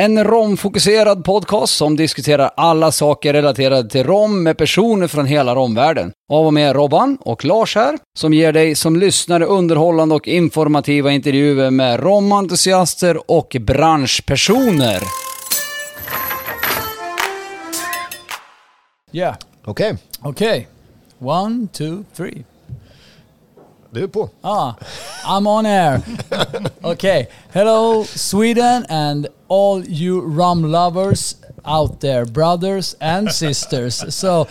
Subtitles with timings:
[0.00, 6.12] En romfokuserad podcast som diskuterar alla saker relaterade till rom med personer från hela romvärlden.
[6.32, 11.12] Av och med Robban och Lars här, som ger dig som lyssnare underhållande och informativa
[11.12, 15.02] intervjuer med romentusiaster och branschpersoner.
[19.12, 19.36] Yeah.
[19.64, 20.64] Okej, Okay.
[21.18, 22.44] One, two, three.
[23.90, 24.28] Du är på.
[24.40, 24.74] Ah,
[25.24, 26.00] I'm on air.
[26.82, 27.26] okay.
[27.52, 34.14] Hello, Sweden, and all you rum lovers out there, brothers and sisters.
[34.14, 34.46] So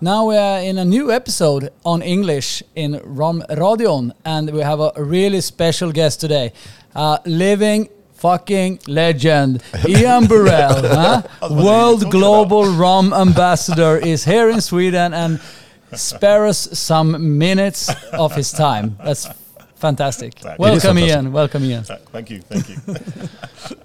[0.00, 4.80] now we are in a new episode on English in Rum Radion, and we have
[4.80, 6.52] a really special guest today,
[6.94, 7.88] uh, living.
[8.20, 11.22] Fucking legend, Ian Burrell, huh?
[11.50, 15.40] world global rum ambassador, is here in Sweden and
[15.94, 18.96] spare us some minutes of his time.
[19.04, 19.28] That's
[19.76, 20.34] fantastic.
[20.44, 21.08] It is Welcome, fantastic.
[21.08, 21.32] Ian.
[21.32, 21.84] Welcome, Ian.
[21.84, 22.76] Thank you, thank you.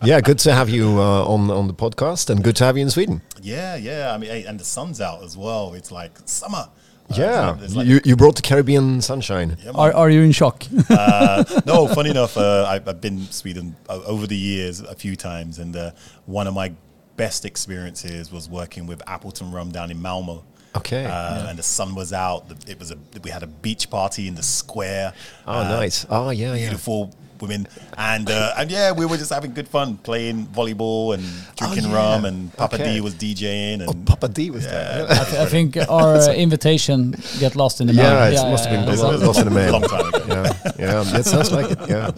[0.03, 2.83] Yeah, good to have you uh, on on the podcast, and good to have you
[2.83, 3.21] in Sweden.
[3.41, 4.13] yeah, yeah.
[4.13, 5.73] I mean, hey, and the sun's out as well.
[5.73, 6.69] It's like summer.
[7.09, 9.57] Uh, Yeah, it's like- you you brought the Caribbean sunshine.
[9.63, 10.63] yeah, Are, are you in shock?
[10.89, 14.95] Uh, no, funny enough, uh, I've, I've been to Sweden uh, over the years a
[14.95, 15.91] few times, and uh,
[16.25, 16.71] one of my
[17.17, 20.43] best experiences was working with Appleton Rum down in Malmo.
[20.77, 21.05] Okay.
[21.05, 22.43] Uh, And the sun was out.
[22.67, 25.13] It was a we had a beach party in the square.
[25.47, 26.05] Oh, Uh, nice.
[26.09, 26.67] Oh, yeah, yeah.
[26.69, 27.67] beautiful women,
[27.97, 31.23] and uh, and yeah, we were just having good fun playing volleyball and
[31.57, 32.15] drinking Oh, yeah.
[32.15, 32.93] rum, and Papa Okay.
[32.95, 35.05] D was DJing, and Oh, Papa D was there.
[35.09, 38.05] I, th- I think our uh, invitation get lost in the mail.
[38.05, 39.71] Yeah, it must have been This lost in the mail.
[39.77, 40.23] long time ago.
[40.29, 41.79] yeah, yeah, it sounds like it.
[41.89, 42.11] Yeah.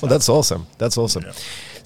[0.00, 0.66] well, that's awesome.
[0.78, 1.24] That's awesome.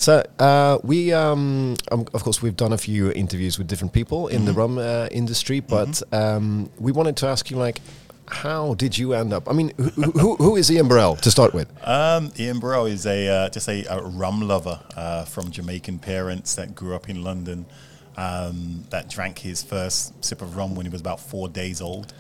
[0.03, 4.27] So uh, we, um, um, of course, we've done a few interviews with different people
[4.27, 7.81] in the rum uh, industry, but um, we wanted to ask you, like,
[8.27, 9.49] how did you end up?
[9.49, 11.69] I mean, who, who, who is Ian Burrell to start with?
[11.87, 16.57] Um, Ian Burrell is a uh, just a, a rum lover uh, from Jamaican parents
[16.57, 17.65] that grew up in London.
[18.17, 22.13] Um, that drank his first sip of rum when he was about four days old.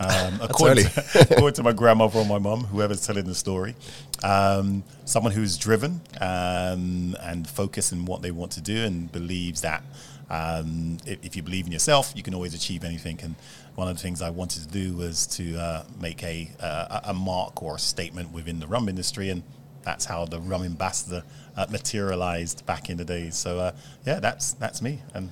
[0.00, 0.90] Um, according, early.
[0.90, 3.74] to, according to my grandmother or my mum, whoever's telling the story,
[4.22, 9.60] um, someone who's driven um, and focused in what they want to do and believes
[9.60, 9.82] that
[10.30, 13.18] um, if, if you believe in yourself, you can always achieve anything.
[13.22, 13.34] And
[13.74, 17.14] one of the things I wanted to do was to uh, make a, uh, a
[17.14, 19.42] mark or a statement within the rum industry, and
[19.82, 21.24] that's how the rum ambassador
[21.56, 23.34] uh, materialized back in the days.
[23.34, 23.72] So uh,
[24.06, 25.30] yeah, that's that's me, and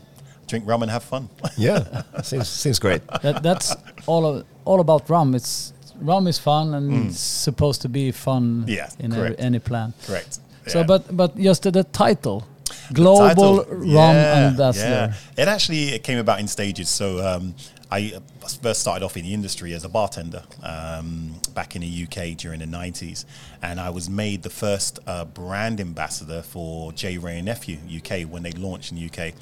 [0.49, 1.29] drink rum and have fun.
[1.57, 3.07] Yeah, seems seems great.
[3.23, 5.35] That, that's all of, all about rum.
[5.35, 8.69] It's rum is fun and it's supposed to be fun Mm.
[8.69, 9.93] Yeah, in every, any plan.
[10.07, 10.41] Correct.
[10.67, 12.47] So, but but just the, the title,
[12.93, 15.15] global title, rum yeah, ambassador.
[15.37, 15.43] Yeah.
[15.43, 16.89] It actually it came about in stages.
[16.91, 17.55] So um,
[17.91, 18.21] I
[18.63, 22.61] first started off in the industry as a bartender um, back in the UK during
[22.61, 23.25] the 90s.
[23.63, 27.17] And I was made the first uh, brand ambassador for J.
[27.19, 29.35] Wray and Nephew UK when they launched in the UK.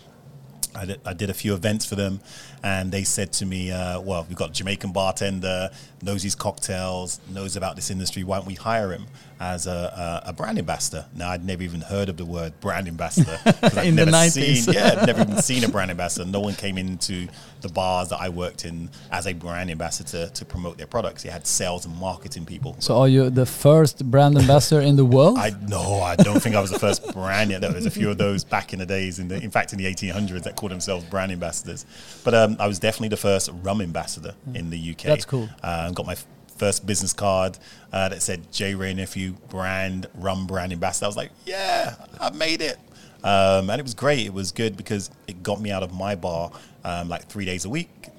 [0.76, 2.20] I did, I did a few events for them,
[2.62, 5.70] and they said to me, uh, "Well, we've got Jamaican bartender,
[6.06, 8.24] knows his cocktails, knows about this industry.
[8.24, 9.06] Why don't we hire him
[9.38, 12.88] as a, a, a brand ambassador?" Now, I'd never even heard of the word brand
[12.88, 13.38] ambassador
[13.82, 14.30] In the never 90s.
[14.30, 16.24] Seen, yeah, I'd never even seen a brand ambassador.
[16.24, 17.28] No one came into
[17.60, 21.24] the bars that I worked in as a brand ambassador to promote their products.
[21.24, 22.76] You had sales and marketing people.
[22.78, 25.38] So, are you the first brand ambassador in the world?
[25.38, 27.60] I no, I don't think I was the first brand yet.
[27.60, 29.78] There was a few of those back in the days, in the, in fact, in
[29.78, 31.84] the 1800s, that called themselves brand ambassadors.
[32.24, 35.02] But um, I was definitely the first rum ambassador in the UK.
[35.02, 35.48] That's cool.
[35.62, 36.16] Uh, got my
[36.56, 37.58] first business card
[37.92, 41.06] uh, that said J Wray Nephew brand rum brand ambassador.
[41.06, 42.78] I was like, yeah, I made it.
[43.24, 44.26] Um, and it was great.
[44.26, 46.52] It was good because it got me out of my bar
[46.84, 48.10] um, like three days a week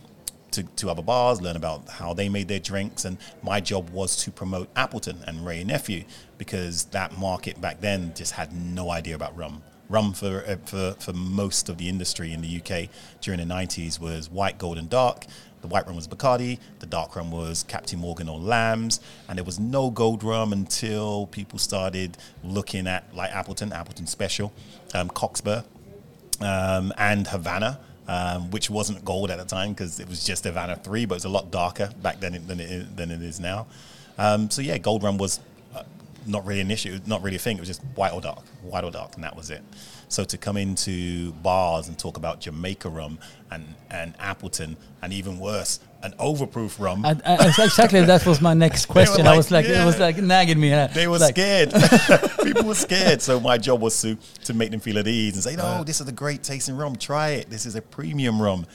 [0.51, 3.05] to, to other bars, learn about how they made their drinks.
[3.05, 6.03] And my job was to promote Appleton and Wray Nephew
[6.37, 9.63] because that market back then just had no idea about rum.
[9.89, 12.89] Rum for, uh, for, for most of the industry in the UK
[13.21, 15.25] during the 90s was white, gold, and dark.
[15.67, 19.43] The white rum was Bacardi, the dark rum was Captain Morgan or Lambs, and there
[19.43, 24.53] was no gold rum until people started looking at like Appleton, Appleton Special,
[24.93, 25.65] um, Cockspur,
[26.39, 30.77] um, and Havana, um, which wasn't gold at the time because it was just Havana
[30.77, 33.67] 3, but it was a lot darker back then than it than it is now.
[34.17, 35.41] Um, so, yeah, Gold Rum was
[36.27, 37.57] not really an issue, not really a thing.
[37.57, 39.63] It was just white or dark, white or dark, and that was it.
[40.09, 43.19] So to come into bars and talk about Jamaica rum
[43.51, 49.27] and, and Appleton, and even worse, an overproof rum, exactly that was my next question.
[49.27, 50.69] I was like, it was like nagging me.
[50.69, 51.73] they were like, scared.
[52.43, 53.21] People were scared.
[53.21, 54.15] So my job was to
[54.45, 56.95] to make them feel at ease and say, "No, this is a great tasting rum.
[56.95, 57.49] Try it.
[57.49, 58.65] This is a premium rum."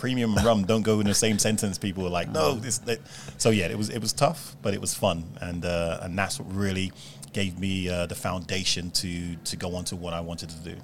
[0.00, 1.76] Premium and rum don't go in the same sentence.
[1.76, 3.00] People were like, "No, this." That.
[3.36, 6.40] So yeah, it was it was tough, but it was fun, and uh, and that's
[6.40, 6.90] what really
[7.32, 10.76] gave me uh, the foundation to to go on to what I wanted to do.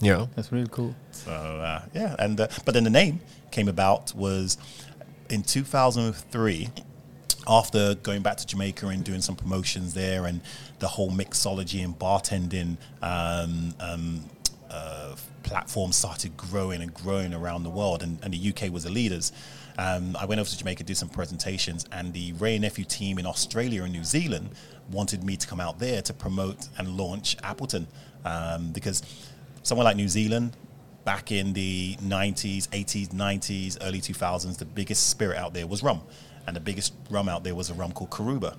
[0.00, 0.26] Yeah.
[0.34, 0.94] That's really cool.
[1.10, 3.20] So uh, yeah, and uh, but then the name
[3.50, 4.58] came about was
[5.30, 6.68] in 2003
[7.46, 10.40] after going back to Jamaica and doing some promotions there and
[10.78, 14.24] the whole mixology and bartending um, um,
[14.74, 18.90] uh, platform started growing and growing around the world and, and the UK was the
[18.90, 19.32] leaders.
[19.78, 23.18] Um, I went over to Jamaica, did some presentations, and the Wray and Nephew team
[23.18, 24.50] in Australia and New Zealand
[24.90, 27.86] wanted me to come out there to promote and launch Appleton
[28.24, 29.02] um, because
[29.62, 30.56] somewhere like New Zealand,
[31.04, 36.00] back in the 90s, 80s, 90s, early 2000s, the biggest spirit out there was rum.
[36.46, 38.56] And the biggest rum out there was a rum called Coruba.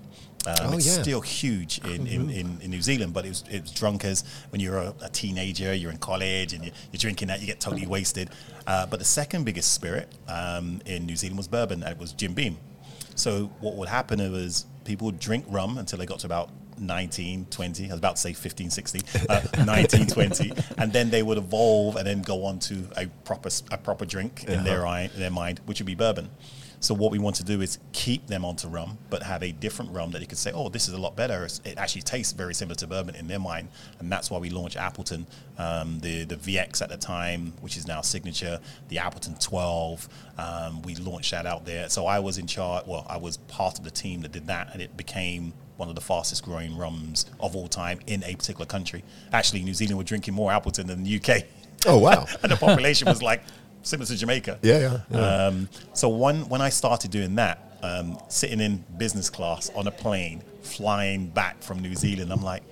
[0.48, 1.02] Um, Oh, it's yeah.
[1.02, 4.24] still huge in, in, in, in New Zealand, but it was, it was drunk as
[4.50, 7.60] when you're a, a teenager, you're in college and you're, you're drinking that, you get
[7.60, 8.30] totally wasted.
[8.68, 12.12] Uh, but the second biggest spirit um, in New Zealand was bourbon, and it was
[12.14, 12.58] Jim Beam.
[13.16, 17.48] So what would happen was people would drink rum until they got to about 19,
[17.50, 17.86] 20.
[17.86, 20.52] I was about to say 15, 16, uh, 19, 20.
[20.78, 24.44] And then they would evolve and then go on to a proper, a proper drink
[24.44, 26.30] in their, eye, in their mind, which would be bourbon.
[26.80, 29.92] So what we want to do is keep them onto rum, but have a different
[29.92, 31.44] rum that you could say, oh, this is a lot better.
[31.44, 33.69] It actually tastes very similar to bourbon in their mind,
[34.00, 35.27] and that's why we launched Appleton,
[35.57, 40.10] um, the the VX at the time, which is now Signature, the Appleton 12.
[40.38, 41.89] Um, we launched that out there.
[41.89, 42.86] So I was in charge.
[42.86, 45.95] Well, I was part of the team that did that, and it became one of
[45.95, 49.04] the fastest growing rums of all time in a particular country.
[49.33, 51.44] Actually, New Zealand were drinking more Appleton than the UK,
[51.86, 52.25] Oh wow.
[52.44, 53.44] and the population was like
[53.86, 54.60] similar to Jamaica.
[54.62, 55.46] Yeah, yeah, yeah.
[55.46, 59.92] Um, so one, when I started doing that, um, sitting in business class on a
[59.92, 62.64] plane, flying back from New Zealand, I'm like,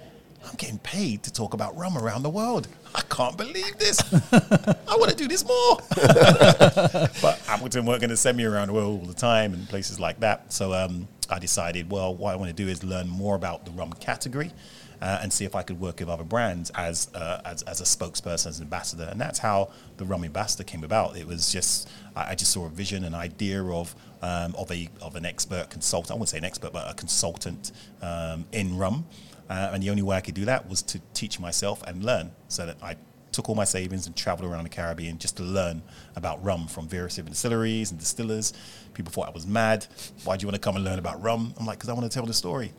[0.46, 2.68] I'm getting paid to talk about rum around the world.
[2.94, 4.02] I can't believe this.
[4.34, 5.78] I want to do this more.
[7.22, 10.02] but Appleton weren't going to send me around the world all the time and places
[10.02, 10.52] like that.
[10.52, 13.72] So um, I decided, well, what I want to do is learn more about the
[13.72, 14.52] rum category
[15.04, 17.84] uh, and see if I could work with other brands as, uh, as as a
[17.84, 21.18] spokesperson, as an ambassador, and that's how the Rum Ambassador came about.
[21.18, 24.88] It was just I, I just saw a vision, an idea of um, of a
[25.02, 26.12] of an expert consultant.
[26.12, 29.06] I wouldn't say an expert, but a consultant um, in rum,
[29.50, 32.32] uh, and the only way I could do that was to teach myself and learn.
[32.48, 32.96] So that I
[33.34, 35.82] took all my savings and traveled around the Caribbean just to learn
[36.16, 38.54] about rum from various different distilleries and distillers.
[38.94, 39.86] People thought I was mad.
[40.24, 41.54] Why do you want to come and learn about rum?
[41.60, 42.72] I'm like, because I want to tell the story.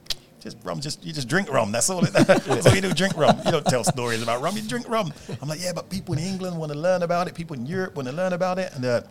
[0.45, 1.73] Just rum, just you just drink rum.
[1.73, 2.05] That's all.
[2.05, 2.93] It, that's all you do.
[2.93, 3.41] Drink rum.
[3.47, 4.55] You don't tell stories about rum.
[4.57, 5.11] You drink rum.
[5.41, 7.35] I'm like, yeah, but people in England want to learn about it.
[7.35, 9.03] People in Europe want to learn about it, and they're.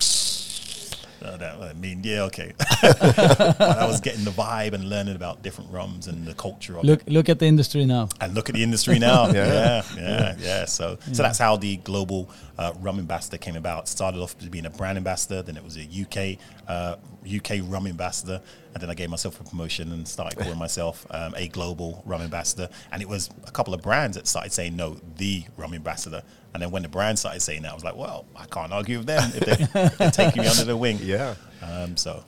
[1.23, 2.51] Uh, that, I mean, yeah, okay.
[2.59, 6.85] I was getting the vibe and learning about different rums and the culture of it
[6.85, 8.09] Look, look at the industry now.
[8.19, 9.27] and look at the industry now.
[9.33, 9.45] Yeah.
[9.45, 13.87] yeah, yeah, yeah, So, so that's how the global uh, rum ambassador came about.
[13.87, 17.87] Started off as being a brand ambassador, then it was a UK uh, UK rum
[17.87, 18.41] ambassador,
[18.73, 22.21] and then I gave myself a promotion and started calling myself um, a global rum
[22.21, 22.69] ambassador.
[22.91, 26.23] And it was a couple of brands that started saying no, the rum ambassador.
[26.53, 28.99] And then when the brand started saying that, I was like, well, I can't argue
[28.99, 30.99] with them if, they, they're taking me under the wing.
[31.03, 31.35] Yeah.
[31.61, 32.23] Um, so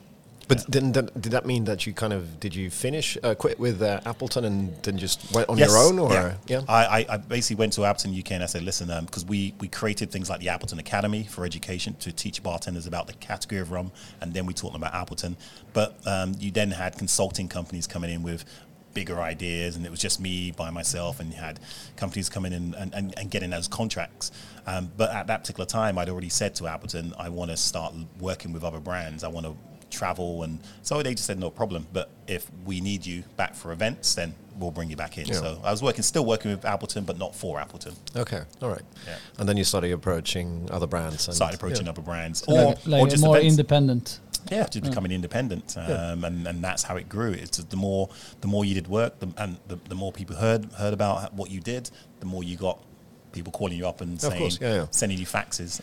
[0.48, 3.58] But then, then, did that mean that you kind of did you finish uh, quit
[3.58, 6.62] with uh, Appleton and then just went on Yes, your own or yeah.
[6.68, 9.66] I, I, I basically went to Appleton UK and I said, listen, because we, we
[9.66, 13.72] created things like the Appleton Academy for education to teach bartenders about the category of
[13.72, 15.36] rum, and then we taught them about Appleton.
[15.72, 18.44] But um, you then had consulting companies coming in with
[18.94, 21.60] bigger ideas, and it was just me by myself, and you had
[21.96, 24.30] companies coming in and, and, and getting those contracts.
[24.66, 27.94] Um, but at that particular time, I'd already said to Appleton, I want to start
[28.20, 29.22] working with other brands.
[29.22, 29.54] I want to
[29.96, 33.72] travel and so they just said no problem but if we need you back for
[33.72, 35.34] events then we'll bring you back in Yeah.
[35.34, 38.82] so i was working still working with appleton but not for appleton Okay, all right.
[39.06, 39.16] Yeah.
[39.38, 41.26] And then you started approaching other brands.
[41.28, 41.92] And, started approaching yeah.
[41.92, 43.52] other brands or, Like, like or just more events.
[43.54, 44.20] independent.
[44.50, 48.08] yeah just becoming independent um, and, and that's how it grew it's the more
[48.42, 51.50] the more you did work the, and the, the more people heard heard about what
[51.50, 52.78] you did the more you got
[53.36, 54.86] people calling you up and saying course, yeah, yeah.
[54.90, 55.80] sending you faxes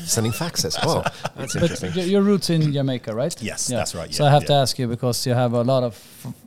[0.16, 0.74] Sending faxes.
[0.84, 1.02] Wow,
[1.36, 1.92] that's But interesting.
[1.96, 3.34] y- your roots in Jamaica, right?
[3.42, 5.94] Yes, that's right, so I have to ask you because you have a lot of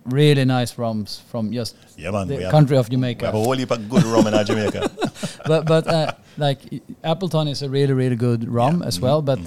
[0.06, 3.16] really nice rums from just Yeah, man, we the have- country of we have a
[3.16, 3.32] Jamaica.
[3.32, 4.90] whole heap of good rum in our jamaica
[5.52, 6.60] but but uh, like
[7.04, 8.88] Appleton is a really really good rum Yeah.
[8.90, 9.22] as Mhm, well.
[9.22, 9.40] But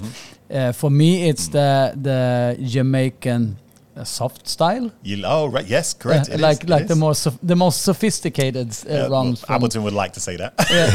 [0.51, 3.57] uh, for me, it's the the Jamaican
[3.95, 4.91] a soft style.
[5.03, 5.65] You, oh, right.
[5.65, 6.29] Yes, correct.
[6.29, 9.41] Yeah, like is, like the most the most sophisticated uh, Yeah, well, rums.
[9.41, 10.53] from- Appleton would like to say that.
[10.69, 10.89] yeah,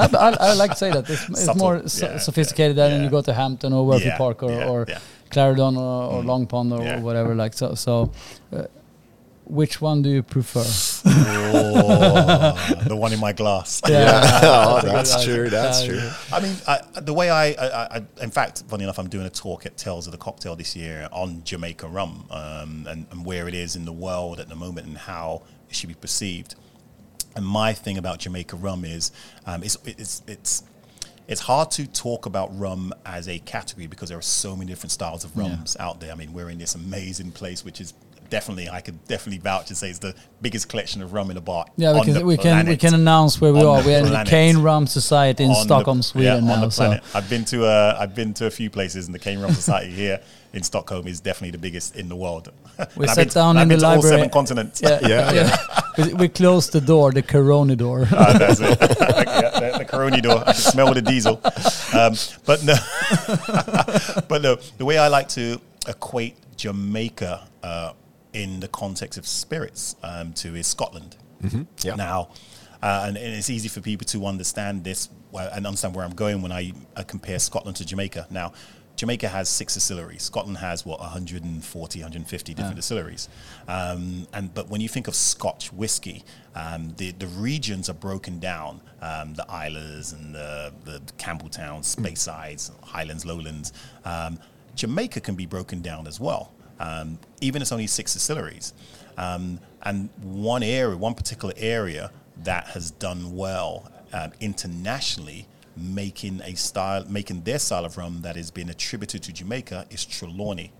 [0.02, 3.10] I, I, I like to say that it's, it's more so- sophisticated than when you
[3.10, 4.86] go to Hampden or Worthy Park or, or.
[5.30, 7.00] Clarendon or, or Long Pond or Yeah.
[7.00, 7.34] whatever.
[7.34, 8.12] Like so, so
[8.54, 8.64] uh,
[9.52, 10.64] which one do you prefer?
[11.04, 13.82] oh, the one in my glass.
[13.86, 15.50] oh, that's true.
[15.50, 16.00] That's true.
[16.32, 19.30] I mean, I, the way I, I, I, in fact, funny enough, I'm doing a
[19.30, 23.46] talk at Tales of the Cocktail this year on Jamaica rum um, and, and where
[23.46, 26.54] it is in the world at the moment and how it should be perceived.
[27.36, 29.12] And my thing about Jamaica rum is,
[29.44, 30.62] um, it's, it's, it's,
[31.28, 34.92] it's hard to talk about rum as a category because there are so many different
[34.92, 36.10] styles of rums out there.
[36.10, 37.92] I mean, we're in this amazing place, which is
[38.32, 41.40] definitely, I could definitely vouch and say it's the biggest collection of rum in a
[41.40, 41.66] bar.
[41.76, 43.84] Yeah, on because the we can we can announce where we are.
[43.84, 44.24] We're in the.
[44.26, 46.66] Cane Rum Society in on the- Stockholm, Sweden yeah, on now.
[46.66, 46.98] the So.
[47.14, 49.92] I've been to uh, I've been to a few places, and the Cane Rum Society
[49.92, 50.18] here
[50.54, 52.50] in Stockholm is definitely the biggest in the world.
[52.96, 54.80] we sat been to- down in the been to all seven continents.
[54.82, 55.80] Yeah, Yeah, yeah.
[56.06, 58.08] we, we closed the door, the Corona door.
[58.12, 58.78] Ah, that's it.
[58.80, 60.40] yeah, the, the Coroni door.
[60.40, 61.36] I can smell the diesel.
[61.98, 62.14] Um,
[62.46, 62.76] but no,
[64.28, 64.56] but no.
[64.78, 67.92] The way I like to equate Jamaica uh,
[68.32, 71.16] in the context of spirits um, to is Scotland.
[71.82, 71.96] Yeah.
[71.96, 72.30] Now,
[72.82, 76.42] uh, and, and it's easy for people to understand this and understand where I'm going
[76.42, 78.26] when I uh, compare Scotland to Jamaica.
[78.30, 78.52] Now,
[78.96, 80.22] Jamaica has six distilleries.
[80.22, 83.28] Scotland has what 140, 150 different distilleries.
[83.66, 86.24] Um, and but when you think of Scotch whiskey,
[86.54, 88.80] um, the the regions are broken down.
[89.00, 93.72] Um, the Islays and the the Campbeltown, Speysides, Highlands, Lowlands.
[94.04, 94.38] Um,
[94.74, 96.52] Jamaica can be broken down as well.
[96.82, 98.74] Um, even it's only six distilleries.
[99.16, 102.10] Um, and one area, one particular area
[102.42, 105.46] that has done well um, internationally,
[105.76, 110.04] making a style, making their style of rum that has been attributed to Jamaica is
[110.04, 110.72] Trelawney.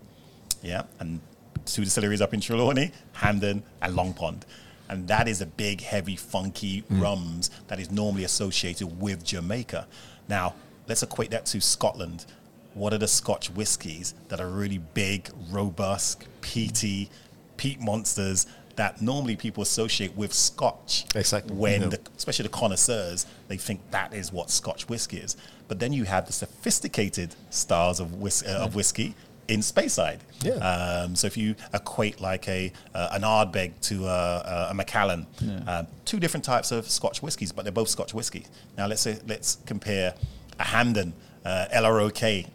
[0.61, 1.21] Yeah, and
[1.65, 4.45] two distilleries up in Trelawney, Hampden and Long Pond.
[4.89, 9.87] And that is a big, heavy, funky rums that is normally associated with Jamaica.
[10.27, 10.55] Now,
[10.87, 12.25] let's equate that to Scotland.
[12.73, 17.09] What are the Scotch whiskies that are really big, robust, peaty,
[17.57, 21.05] peat monsters that normally people associate with Scotch?
[21.15, 21.87] Exactly, When yeah.
[21.89, 25.37] the, especially the connoisseurs, they think that is what Scotch whiskey is.
[25.67, 29.15] But then you have the sophisticated styles of, whis- uh, of whiskey
[29.47, 30.19] in Speyside.
[30.41, 30.53] Yeah.
[30.53, 35.27] Um, so if you equate like a uh, an Ardbeg to a, a Macallan,
[35.67, 38.45] um, two different types of Scotch whiskies, but they're both Scotch whiskey.
[38.77, 40.15] Now let's say let's compare
[40.59, 41.13] a Hampden
[41.45, 42.45] uh, LROK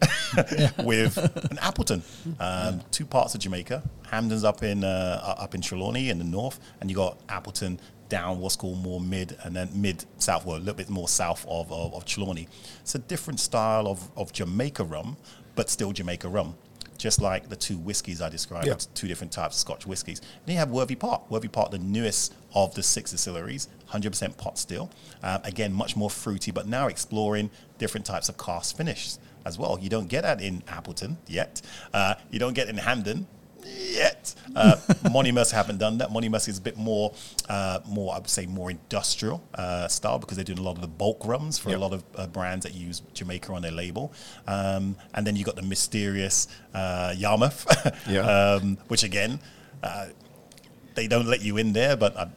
[0.85, 1.17] with
[1.51, 2.03] an Appleton.
[2.41, 3.83] Um, Two parts of Jamaica.
[4.11, 8.41] Hampden's up in uh, up in Trelawney in the north, and you got Appleton down
[8.41, 11.71] what's called more mid and then mid south, well, a little bit more south of,
[11.71, 12.49] of, of Trelawney.
[12.81, 15.17] It's a different style of, of Jamaica rum,
[15.55, 16.55] but still Jamaica rum.
[16.99, 18.75] Just like the two whiskies I described, Yeah.
[18.95, 20.21] two different types of Scotch whiskies.
[20.45, 21.31] Then you have Worthy Park.
[21.31, 24.91] Worthy Park, the newest of the six distilleries, 100% pot still.
[25.23, 29.79] Um, again, much more fruity, but now exploring different types of cask finishes as well.
[29.81, 31.63] You don't get that in Appleton yet.
[31.95, 33.29] Uh, you don't get it in Hampden
[33.69, 34.35] yet.
[34.57, 36.11] Uh, Monymusk haven't done that.
[36.11, 37.13] Monymusk is a bit more,
[37.49, 40.81] uh, more I would say, more industrial uh, style because they're doing a lot of
[40.81, 41.79] the bulk rums for Yep.
[41.79, 44.13] a lot of uh, brands that use Jamaica on their label.
[44.47, 47.67] Um, and then you got the mysterious uh, Yarmouth,
[48.09, 48.21] Yeah.
[48.21, 49.41] um, which again,
[49.83, 50.07] uh,
[50.95, 52.29] they don't let you in there, but I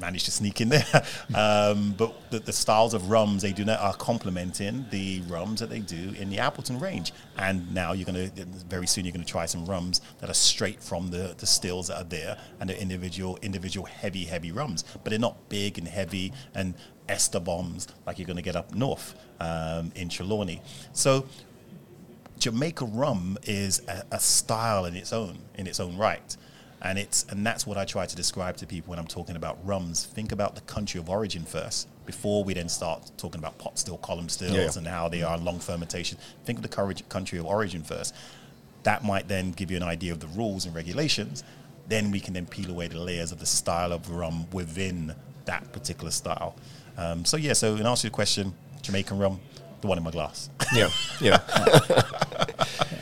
[0.00, 0.86] managed to sneak in there.
[1.34, 5.70] um, but the, the styles of rums they do now are complementing the rums that
[5.70, 7.12] they do in the Appleton range.
[7.36, 10.34] And now you're going to very soon you're going to try some rums that are
[10.34, 14.84] straight from the, the stills that are there and the individual individual heavy heavy rums,
[14.92, 16.74] but they're not big and heavy and
[17.08, 20.60] ester bombs like you're going to get up north um, in Trelawney.
[20.92, 21.26] So
[22.38, 26.36] Jamaica rum is a, a style in its own in its own right.
[26.82, 29.58] And it's and that's what I try to describe to people when I'm talking about
[29.64, 30.04] rums.
[30.06, 33.96] Think about the country of origin first before we then start talking about pot still,
[33.98, 34.70] column stills, Yeah, yeah.
[34.76, 36.18] and how they are long fermentation.
[36.44, 38.14] Think of the courage- country of origin first.
[38.84, 41.42] That might then give you an idea of the rules and regulations.
[41.88, 45.14] Then we can then peel away the layers of the style of rum within
[45.46, 46.54] that particular style.
[46.96, 49.40] Um, so yeah, so in answer to your question, Jamaican rum,
[49.80, 50.50] the one in my glass.
[50.74, 50.90] yeah,
[51.20, 51.38] yeah.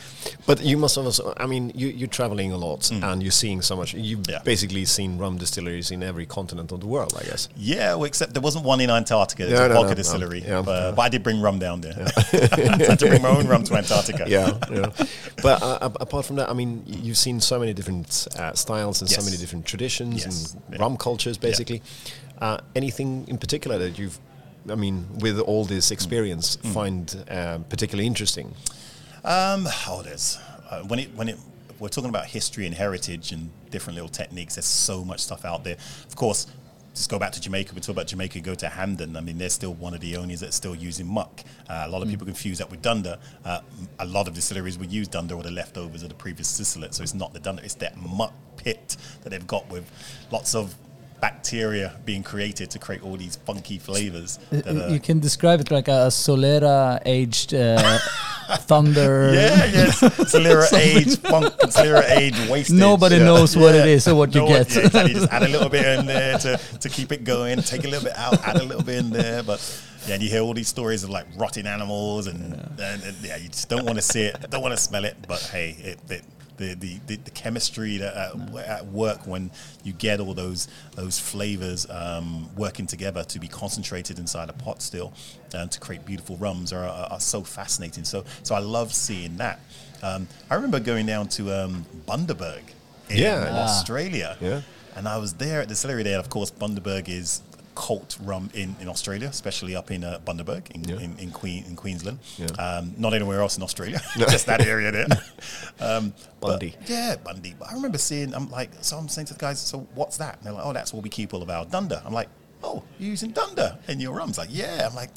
[0.46, 3.62] but you must have also, I mean, you, you're traveling a lot and you're seeing
[3.62, 3.94] so much.
[3.94, 4.30] You've Mm.
[4.30, 4.42] Yeah.
[4.44, 7.48] basically seen rum distilleries in every continent of the world, I guess.
[7.56, 9.48] Yeah, well, except there wasn't one in Antarctica.
[9.48, 10.42] No, a no, vodka no, distillery.
[10.46, 10.62] Yeah.
[10.62, 11.94] but, but I did bring rum down there.
[12.32, 14.24] I had to bring my own rum to Antarctica.
[14.28, 14.90] Yeah, yeah.
[15.42, 19.10] But uh, apart from that, I mean, you've seen so many different uh, styles and
[19.10, 20.52] so many different traditions Yes.
[20.54, 20.78] and Yeah.
[20.82, 21.82] rum cultures, basically.
[22.40, 24.18] Uh, anything in particular that you've,
[24.68, 26.72] I mean, with all this experience, Mm.
[26.72, 28.54] find uh, particularly interesting?
[29.24, 30.38] Um, oh, there's
[30.70, 31.38] uh, when it when it
[31.78, 34.56] we're talking about history and heritage and different little techniques.
[34.56, 35.76] There's so much stuff out there.
[36.06, 36.46] Of course,
[36.94, 37.74] just go back to Jamaica.
[37.74, 38.40] We talk about Jamaica.
[38.40, 39.16] Go to Hampden.
[39.16, 41.40] I mean, they're still one of the only that's still using muck.
[41.68, 43.18] Uh, a lot of people confuse that with dunder.
[43.44, 43.60] Uh,
[43.98, 46.94] a lot of distilleries will use dunder or the leftovers of the previous distillate.
[46.94, 47.62] So it's not the dunder.
[47.64, 49.90] It's that muck pit that they've got with
[50.30, 50.74] lots of
[51.20, 54.38] bacteria being created to create all these funky flavors.
[54.50, 57.98] that Uh, You can describe it like a Solera aged uh,
[58.66, 59.32] dunder.
[59.32, 60.00] Yeah, yes.
[60.00, 62.76] Solera aged funk, Solera aged wastage.
[62.78, 63.24] Nobody Yeah.
[63.24, 64.74] knows what it is or what you No one- get.
[64.76, 65.14] yeah, exactly.
[65.14, 67.60] Just add a little bit in there to, to keep it going.
[67.62, 69.42] Take a little bit out, add a little bit in there.
[69.42, 69.60] But
[70.06, 73.36] yeah, and you hear all these stories of like rotting animals, and, and, and, yeah,
[73.38, 75.16] you just don't want to see it, don't want to smell it.
[75.26, 76.24] But hey, it, it
[76.56, 79.50] the, the, the, the chemistry that at, at work when
[79.82, 84.82] you get all those those flavors um, working together to be concentrated inside a pot
[84.82, 85.12] still
[85.54, 88.04] and to create beautiful rums are, are, are so fascinating.
[88.04, 89.60] So so I love seeing that.
[90.02, 92.62] Um, I remember going down to um, Bundaberg
[93.08, 93.48] in Yeah.
[93.50, 93.64] Ah.
[93.64, 94.36] Australia.
[94.40, 94.60] Yeah.
[94.96, 96.18] And I was there at the distillery there.
[96.18, 97.42] Of course, Bundaberg is
[97.74, 101.00] cult rum in, in Australia, especially up in uh, Bundaberg in, Yeah.
[101.00, 102.18] in, in, Queen, in Queensland.
[102.38, 102.46] Yeah.
[102.46, 105.06] Um, not anywhere else in Australia, just that area there.
[105.80, 106.74] Um, but- Bundy.
[106.86, 107.54] yeah, Bundy.
[107.58, 110.36] But I remember seeing, I'm like, so I'm saying to the guys, so what's that?
[110.38, 112.00] And they're like, oh, that's what we keep all of our dunder.
[112.04, 112.28] I'm like,
[112.62, 114.38] oh, you're using dunder in your rums?
[114.38, 114.86] Like, yeah.
[114.88, 115.10] I'm like,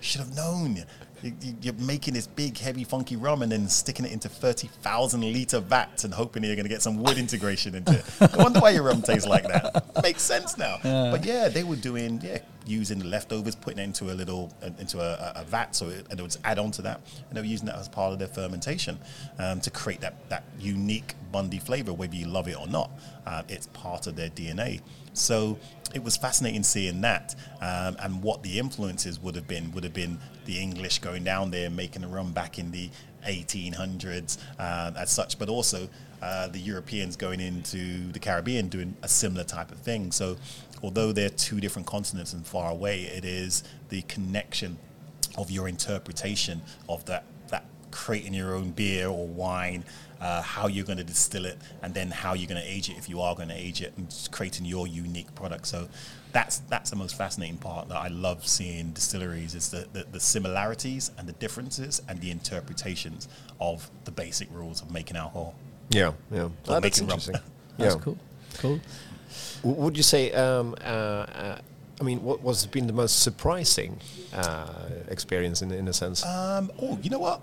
[0.00, 0.76] should have known.
[1.22, 5.22] You- you- You're making this big, heavy, funky rum and then sticking it into 30,000
[5.32, 8.04] litre vats and hoping you're going to get some wood integration into it.
[8.20, 9.86] I wonder why your rum tastes like that.
[10.02, 10.78] Makes sense now.
[10.82, 14.70] But yeah, they were doing, yeah, using the leftovers, putting it into a little, uh,
[14.78, 17.00] into a, a- vat, so it, and it would add on to that.
[17.28, 18.98] And they were using that as part of their fermentation
[19.38, 22.90] um, to create that, that unique Bundy flavor, whether you love it or not.
[23.26, 24.80] Uh, it's part of their DNA.
[25.12, 25.58] So
[25.94, 29.72] it was fascinating seeing that um, and what the influences would have been.
[29.72, 32.90] Would have been the English going down there making a rum back in the
[33.26, 35.88] 1800s um, as such, but also
[36.22, 40.10] uh, the Europeans going into the Caribbean doing a similar type of thing.
[40.10, 40.36] So
[40.84, 44.76] although they're two different continents and far away, it is the connection
[45.38, 46.60] of your interpretation
[46.90, 49.82] of that that creating your own beer or wine,
[50.20, 52.98] uh, how you're going to distill it, and then how you're going to age it
[52.98, 55.66] if you are going to age it, and just creating your unique product.
[55.66, 55.88] So
[56.32, 60.20] that's that's the most fascinating part that I love seeing distilleries is the, the, the
[60.20, 63.26] similarities and the differences and the interpretations
[63.58, 65.54] of the basic rules of making alcohol.
[65.88, 66.50] Yeah, yeah.
[66.68, 67.18] Oh, that's making rum.
[67.18, 67.36] interesting.
[67.76, 68.00] That's yeah.
[68.02, 68.18] cool.
[68.58, 68.80] Cool.
[69.62, 70.32] Would you say?
[70.32, 71.58] Um, uh, uh,
[72.00, 74.00] I mean, what was been the most surprising
[74.34, 74.66] uh,
[75.08, 76.24] experience in in a sense?
[76.24, 77.40] Um, oh, you know what?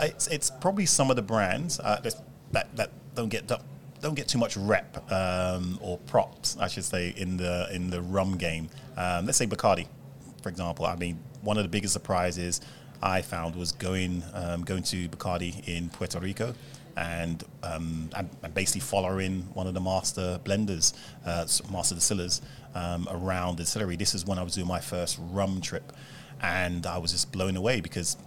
[0.00, 3.62] It's, it's probably some of the brands that, that don't get don't,
[4.00, 8.00] don't get too much rep um, or props, I should say, in the in the
[8.00, 8.70] rum game.
[8.96, 9.86] Um, let's say Bacardi,
[10.42, 10.86] for example.
[10.86, 12.60] I mean, one of the biggest surprises
[13.02, 16.54] I found was going um, going to Bacardi in Puerto Rico.
[17.00, 20.92] And, um, and and basically following one of the master blenders,
[21.24, 22.42] uh, master distillers
[22.74, 23.96] um, around the distillery.
[23.96, 25.94] This is when I was doing my first rum trip,
[26.42, 28.18] and I was just blown away because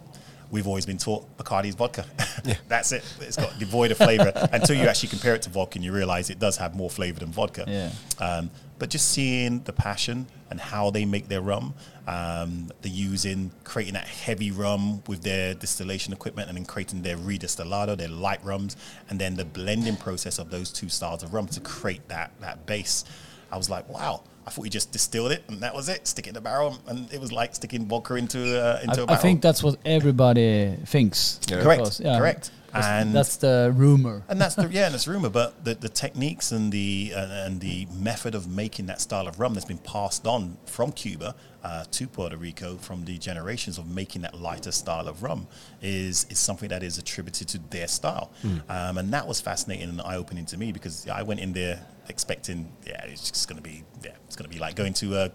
[0.54, 2.06] we've always been taught Bacardi's vodka.
[2.68, 3.04] That's it.
[3.20, 6.30] It's got devoid of flavor until you actually compare it to vodka and you realize
[6.30, 7.66] it does have more flavor than vodka.
[7.68, 7.92] Yeah.
[8.24, 11.74] Um, but just seeing the passion and how they make their rum,
[12.08, 17.18] um, the using, creating that heavy rum with their distillation equipment and then creating their
[17.18, 18.78] redistillado, their light rums,
[19.10, 22.68] and then the blending process of those two styles of rum to create that, that
[22.68, 23.06] base.
[23.52, 24.22] I was like, wow.
[24.46, 26.08] I thought you just distilled it and that was it.
[26.08, 29.02] Stick it in the barrel, and it was like sticking vodka into uh, into a
[29.02, 29.12] I, I barrel.
[29.12, 31.40] I think that's what everybody thinks.
[31.48, 32.00] Correct.
[32.00, 32.52] yeah, Correct.
[32.74, 34.24] That's, And that's the rumor.
[34.28, 37.62] and that's the yeah, and it's rumor, but the, the techniques and the uh, and
[37.62, 41.86] the method of making that style of rum that's been passed on from Cuba uh,
[41.92, 45.48] to Puerto Rico from the generations of making that lighter style of rum
[45.82, 48.32] is is something that is attributed to their style,
[48.70, 51.86] um, and that was fascinating and eye opening to me because I went in there
[52.10, 55.16] expecting yeah, it's just going to be yeah, it's going to be like going to
[55.16, 55.30] uh,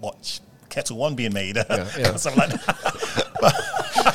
[0.00, 0.40] watch
[0.70, 1.84] Ketel One being made, yeah.
[2.16, 3.26] something like that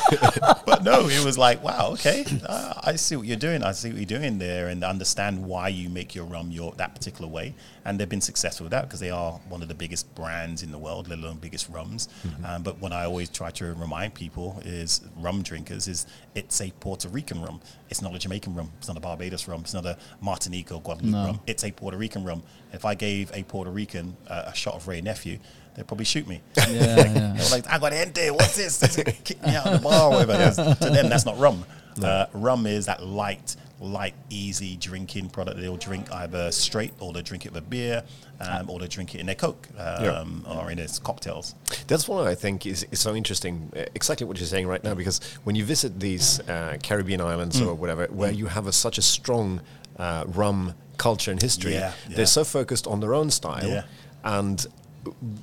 [0.66, 3.62] but no, it was like, wow, okay, uh, I see what you're doing.
[3.62, 6.94] I see what you're doing there, and understand why you make your rum your that
[6.94, 7.54] particular way.
[7.84, 10.72] And they've been successful with that because they are one of the biggest brands in
[10.72, 12.08] the world, let alone biggest rums.
[12.44, 16.70] Um, but what I always try to remind people is rum drinkers is it's a
[16.80, 17.60] Puerto Rican rum.
[17.88, 18.72] It's not a Jamaican rum.
[18.78, 19.60] It's not a Barbados rum.
[19.60, 21.26] It's not a Martinique or Guadeloupe No.
[21.26, 21.40] rum.
[21.46, 22.42] It's a Puerto Rican rum.
[22.72, 25.38] If I gave a Puerto Rican uh, a shot of Wray Nephew,
[25.76, 26.40] they'd probably shoot me.
[26.56, 26.64] Yeah,
[27.36, 27.44] yeah.
[27.50, 28.96] Like, I got gente, what's this?
[29.24, 30.74] Kick me out of the bar or whatever.
[30.74, 31.64] To them, that's not rum.
[32.02, 35.58] Uh, rum is that light, light, easy drinking product.
[35.58, 38.02] They'll drink either straight, or they drink it with beer,
[38.40, 41.54] um, or they drink it in their Coke um, or in its cocktails.
[41.86, 43.72] That's what I think is, is so interesting.
[43.74, 47.60] uh, Exactly what you're saying right now, because when you visit these uh, Caribbean islands
[47.60, 47.68] Mm.
[47.68, 49.62] or whatever, where you have a, such a strong
[49.98, 52.16] uh, rum culture and history, Yeah, yeah.
[52.16, 53.66] they're so focused on their own style.
[53.66, 53.84] Yeah.
[54.22, 54.66] And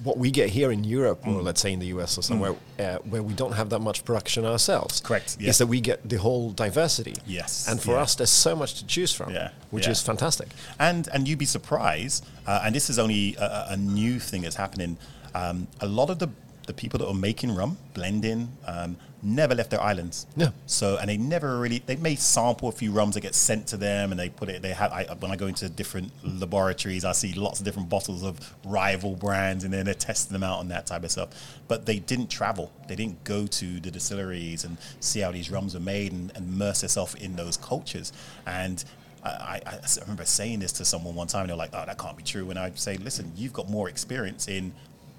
[0.04, 1.36] what we get here in Europe, Mm.
[1.36, 4.04] or let's say in the US or somewhere, uh, where we don't have that much
[4.06, 5.50] production ourselves, Correct, yeah.
[5.50, 7.16] is that we get the whole diversity.
[7.26, 8.02] Yes, And for yeah.
[8.04, 10.50] us, there's so much to choose from, Yeah, which is fantastic.
[10.80, 14.42] And and you'd be surprised, uh, and this is only a, a- a new thing
[14.44, 14.98] that's happening.
[15.36, 16.30] Um, a lot of the
[16.68, 20.28] the people that are making rum, blending, um, never left their islands.
[20.36, 20.50] Yeah.
[20.66, 23.78] So and they never really they may sample a few rums that get sent to
[23.78, 24.62] them, and they put it.
[24.62, 28.24] They have I, when I go into different laboratories, I see lots of different bottles
[28.24, 31.60] of rival brands, and then they're testing them out and that type of stuff.
[31.68, 32.72] But they didn't travel.
[32.88, 36.54] They didn't go to the distilleries and see how these rums were made and, and
[36.54, 38.12] immerse themselves in those cultures.
[38.46, 38.84] And
[39.24, 42.18] i i remember saying this to someone one time, and they're like, "Oh, that can't
[42.18, 44.74] be true." And I say, "Listen, you've got more experience in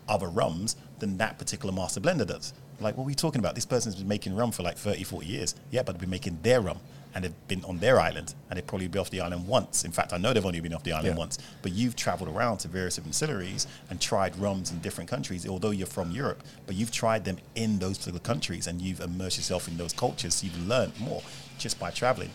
[0.06, 3.54] other rums than that particular master blender does." Like, what are we talking about?
[3.54, 5.54] This person's been making rum for like 30, 40 years.
[5.70, 6.78] Yeah, but they've been making their rum,
[7.14, 9.84] and they've been on their island, and they've probably been off the island once.
[9.84, 11.18] In fact, I know they've only been off the island Yeah.
[11.18, 11.38] once.
[11.62, 15.70] But you've traveled around to various different distilleries and tried rums in different countries, although
[15.70, 16.42] you're from Europe.
[16.66, 20.34] But you've tried them in those particular countries, and you've immersed yourself in those cultures.
[20.34, 21.22] So you've learned more
[21.58, 22.30] just by traveling.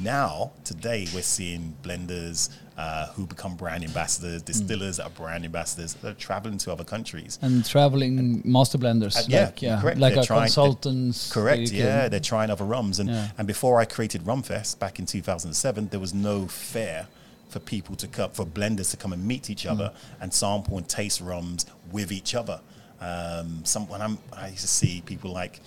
[0.00, 5.94] Now, today, we're seeing blenders uh, who become brand ambassadors, distillers that are brand ambassadors
[5.94, 7.38] that are traveling to other countries.
[7.42, 9.98] and traveling master blenders, Uh, yeah, like yeah, correct.
[9.98, 11.30] like They're trying- consultants.
[11.30, 11.70] Correct.
[11.70, 13.28] Yeah, they're trying other rums, and Yeah.
[13.36, 17.08] and before I created Rumfest back in 2007, there was no fair
[17.50, 20.22] for people to come for blenders to come and meet each other Mm.
[20.22, 22.60] and sample and taste rums with each other.
[23.02, 25.60] Um, some when I'm I used to see people like.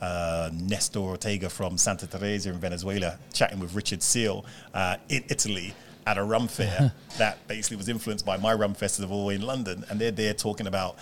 [0.00, 5.74] Uh, Nestor Ortega from Santa Teresa in Venezuela chatting with Richard Seale uh, in Italy
[6.06, 10.00] at a rum fair that basically was influenced by my rum festival in London, and
[10.00, 10.96] they're there talking about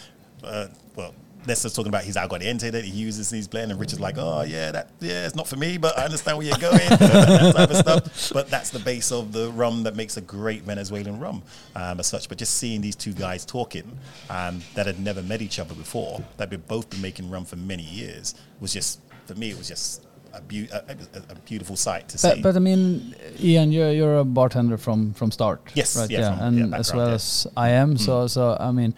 [0.45, 1.15] uh, well,
[1.47, 4.71] Nestor's talking about his aguardiente that he uses his blend, and Richard's like, oh yeah,
[4.73, 7.77] that yeah, it's not for me, but I understand where you're going, that type of
[7.77, 8.33] stuff.
[8.33, 11.43] But that's the base of the rum that makes a great Venezuelan rum,
[11.75, 12.29] um, as such.
[12.29, 13.99] But just seeing these two guys talking
[14.31, 17.57] um, that had never met each other before, that had both been making rum for
[17.57, 21.77] many years, was just for me, it was just a, beau- a, a, a beautiful
[21.77, 22.29] sight to see.
[22.29, 25.61] But, but I mean, Ian, you're you're a bartender from from start.
[25.75, 26.11] Yes, right?
[26.11, 27.15] yeah, from- and yeah, as well yeah.
[27.15, 27.97] as I am.
[27.97, 28.95] So so I mean,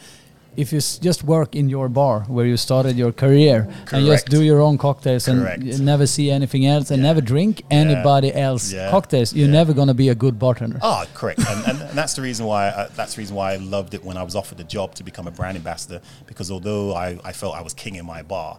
[0.57, 4.27] if you s- just work in your bar where you started your career and just
[4.27, 5.63] do your own cocktails Correct.
[5.63, 7.09] and never see anything else and Yeah.
[7.09, 8.91] never drink anybody else Yeah.
[8.91, 9.53] cocktails, you're Yeah.
[9.53, 10.79] never gonna be a good bartender.
[10.83, 13.57] Oh, correct, and, and, and that's the reason why uh, that's the reason why I
[13.57, 16.95] loved it when I was offered the job to become a brand ambassador because although
[16.95, 18.59] I, I felt I was king in my bar,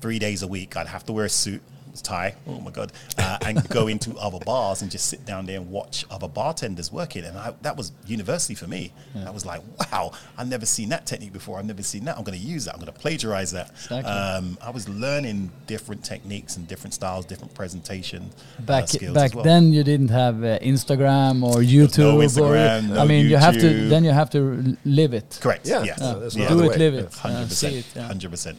[0.00, 1.62] three days a week I'd have to wear a suit,
[2.00, 5.58] tie, oh my god, uh, and go into other bars and just sit down there
[5.58, 8.92] and watch other bartenders working, and I, that was university for me.
[9.26, 9.60] I was like,
[9.92, 11.58] wow, I've never seen that technique before.
[11.58, 12.16] I've never seen that.
[12.16, 12.74] I'm going to use that.
[12.74, 13.70] I'm going to plagiarize that.
[13.70, 14.10] Exactly.
[14.10, 19.30] Um, I was learning different techniques and different styles, different presentation uh, Back skills back
[19.30, 19.44] as well.
[19.44, 22.14] then, you didn't have uh, Instagram or YouTube.
[22.14, 25.38] or, Instagram, no I mean, you have to then you have to live it.
[25.40, 25.66] Correct.
[25.66, 25.98] Yeah, Yes.
[26.00, 26.44] yeah, there's Yeah.
[26.44, 26.76] no Do other it, way.
[26.78, 27.82] live it, uh, Hundred see
[28.28, 28.58] percent.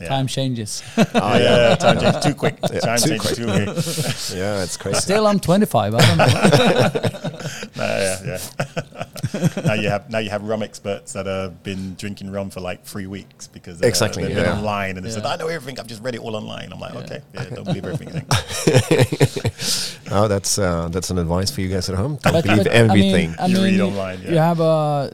[0.00, 0.08] Yeah.
[0.08, 0.58] Hundred percent.
[0.68, 0.80] So- Hundred percent.
[0.80, 0.82] Time changes.
[1.14, 2.60] Oh, yeah, time changes too quick.
[2.60, 3.34] Time too change quick.
[3.36, 3.66] too quick.
[4.34, 5.00] Yeah, it's crazy.
[5.00, 5.94] Still, I'm 25.
[5.94, 7.00] I don't know.
[7.76, 8.18] No, yeah,
[9.34, 9.48] yeah.
[9.64, 12.84] now you have now you have rum experts that have been drinking rum for like
[12.84, 15.78] three weeks because uh, Exactly, they've been online and they said I know everything.
[15.80, 16.72] I've just read it all online.
[16.72, 18.26] I'm like, okay, yeah, don't believe everything.
[20.12, 22.16] Oh, that's uh, that's an advice for you guys at home.
[22.22, 23.34] Don't But- believe but, everything.
[23.38, 24.30] I mean, I You read online, yeah.
[24.30, 25.12] You have a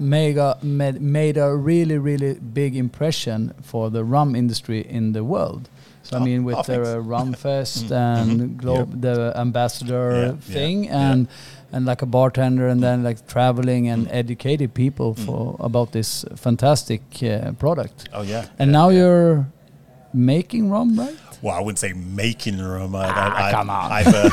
[0.00, 5.68] mega made, made a really really big impression for the rum industry in the world.
[6.02, 10.24] So I Oh, mean, with oh, the uh, Rum Fest and Globe, the ambassador Yeah,
[10.26, 11.10] yeah, thing, yeah.
[11.12, 11.28] and
[11.72, 17.02] and like a bartender, and then like traveling and educated people for about this fantastic
[17.22, 18.08] uh, product.
[18.12, 18.46] Oh yeah.
[18.58, 18.98] And yeah, now yeah.
[18.98, 19.46] you're
[20.12, 21.16] making rum, right?
[21.42, 22.94] Well, I wouldn't say making rum.
[22.94, 23.92] I, Ah, I, come on.
[23.92, 24.30] I've, uh,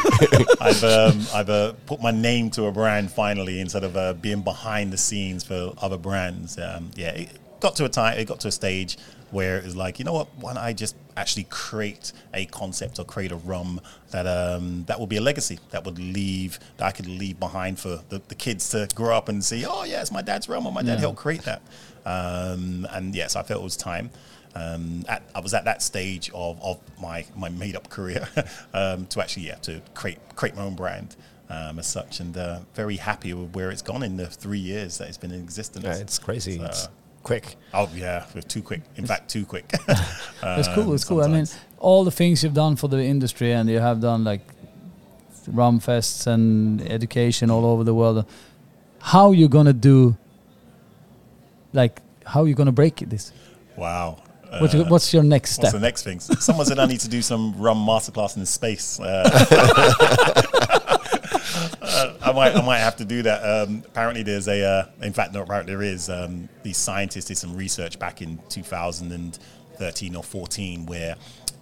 [0.62, 4.42] I've, um, I've uh, put my name to a brand finally instead of uh, being
[4.42, 6.58] behind the scenes for other brands.
[6.58, 7.30] Um, yeah, it
[7.62, 8.98] got to a time, it got to a stage
[9.32, 10.28] where it was like, you know what?
[10.40, 15.00] Why don't I just actually create a concept or create a rum that um, that
[15.00, 18.36] will be a legacy that would leave that I could leave behind for the, the
[18.36, 19.66] kids to grow up and see.
[19.66, 21.00] Oh, yeah, it's my dad's rum, or my dad Yeah.
[21.00, 21.62] helped create that.
[22.06, 24.12] Um, and yes, I felt it was time.
[24.58, 28.28] Um, at, I was at that stage of, of my, my made up career
[28.74, 31.16] um, to actually yeah to create create my own brand
[31.50, 34.98] um, as such, and uh, very happy with where it's gone in the three years
[34.98, 35.86] that it's been in existence.
[35.86, 36.58] Yeah, it's crazy.
[36.58, 36.90] So- it's
[37.24, 37.56] quick.
[37.74, 38.82] oh yeah, was too quick.
[38.96, 39.72] In fact, too quick.
[40.44, 40.94] It's cool.
[40.94, 41.22] It's cool.
[41.24, 41.46] I mean,
[41.80, 44.42] all the things you've done for the industry, and you have done like
[45.48, 48.26] rum fests and education all over the world.
[49.00, 50.18] How you gonna do?
[51.74, 53.32] Like, how you gonna break this?
[53.76, 54.24] Wow.
[54.60, 55.80] What, Uh, what's your next What's step?
[55.80, 56.20] the next thing?
[56.20, 59.00] Someone said I need to do some rum masterclass in space.
[59.00, 59.30] Uh,
[61.82, 63.42] uh, I might, I might have to do that.
[63.44, 66.10] Um, apparently, there's a, uh, in fact, not apparently there is.
[66.10, 71.16] Um, these scientists did some research back in 2013 or 14 where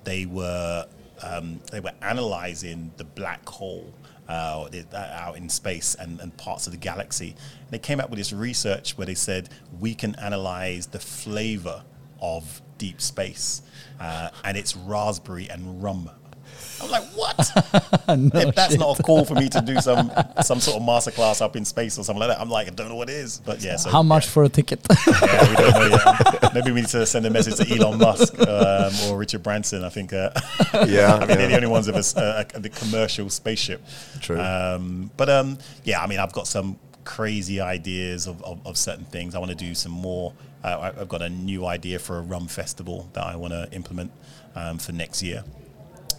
[0.04, 0.86] they were,
[1.24, 3.94] um, they were analyzing the black hole.
[4.28, 7.36] Uh, out in space and, and parts of the galaxy.
[7.70, 11.84] They came up with this research where they said we can analyze the flavor
[12.20, 13.62] of deep space,
[14.00, 16.10] uh, and it's raspberry and rum.
[16.82, 17.40] I'm like, what?
[18.10, 20.12] if that's not a call for me to do some
[20.42, 22.90] some sort of masterclass up in space or something like that, I'm like, I don't
[22.90, 23.40] know what it is.
[23.40, 24.86] But yeah, so How much for a ticket?
[25.08, 25.88] yeah, we don't know
[26.42, 26.54] yet.
[26.54, 29.84] Maybe we need to send a message to Elon Musk um, or Richard Branson.
[29.84, 30.14] I think.
[30.14, 30.32] Uh,
[30.88, 33.82] Yeah, I mean, they're the only ones of us uh, the commercial spaceship.
[34.20, 34.40] True.
[34.40, 39.06] Um, but um, yeah, I mean, I've got some crazy ideas of, of, of certain
[39.06, 39.36] things.
[39.36, 40.34] I want to do some more.
[40.64, 44.12] Uh, I've got a new idea for a rum festival that I want to implement
[44.56, 45.44] um, for next year.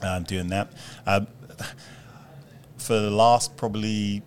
[0.02, 0.72] Um, doing that.
[1.06, 1.26] Um,
[2.78, 4.22] for the last probably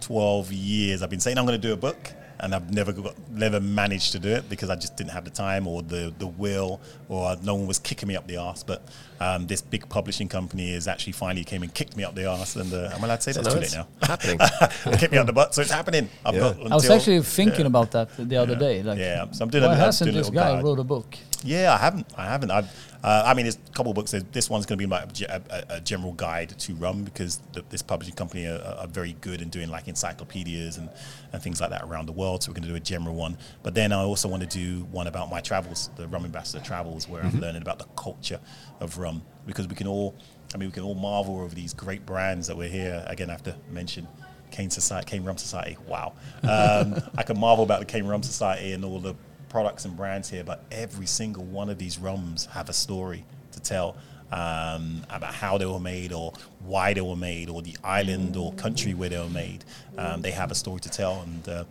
[0.00, 3.14] 12 years I've been saying I'm going to do a book and I've never got,
[3.30, 6.26] never managed to do it because I just didn't have the time or the, the
[6.26, 8.82] will or no one was kicking me up the arse but
[9.20, 12.54] um, this big publishing company is actually finally came and kicked me up the arse
[12.56, 13.54] and uh, am allowed to say So that?
[13.54, 14.38] now It's too late now happening.
[14.98, 16.40] kicked me up the butt so it's happening I've Yeah.
[16.40, 17.66] got I was actually thinking yeah.
[17.66, 18.82] about that the other day.
[18.82, 20.64] Like, yeah so I'm doing why a, I'm hasn't doing this guy guide.
[20.64, 21.16] wrote a book?
[21.44, 22.06] Yeah, I haven't.
[22.16, 22.50] I haven't.
[22.50, 22.68] I've,
[23.02, 24.12] uh, I mean, there's a couple of books.
[24.32, 27.80] This one's going to be like a, a, general guide to rum because the, this
[27.80, 30.90] publishing company are, are very good in doing like encyclopedias and,
[31.32, 32.42] and things like that around the world.
[32.42, 33.38] So we're going to do a general one.
[33.62, 37.08] But then I also want to do one about my travels, the Rum Ambassador Travels,
[37.08, 38.40] where I'm learning about the culture
[38.80, 40.16] of rum because we can all,
[40.54, 43.04] I mean, we can all marvel over these great brands that we're here.
[43.06, 44.08] Again, I have to mention
[44.50, 45.76] Cane Society, Cane Rum Society.
[45.86, 49.14] Wow, um, I can marvel about the Cane Rum Society and all the
[49.48, 53.60] products and brands here, but every single one of these rums have a story to
[53.60, 53.96] tell
[54.30, 58.52] um, about how they were made or why they were made or the island or
[58.54, 59.64] country where they were made.
[59.96, 61.48] Um, they have a story to tell and.
[61.48, 61.64] Uh,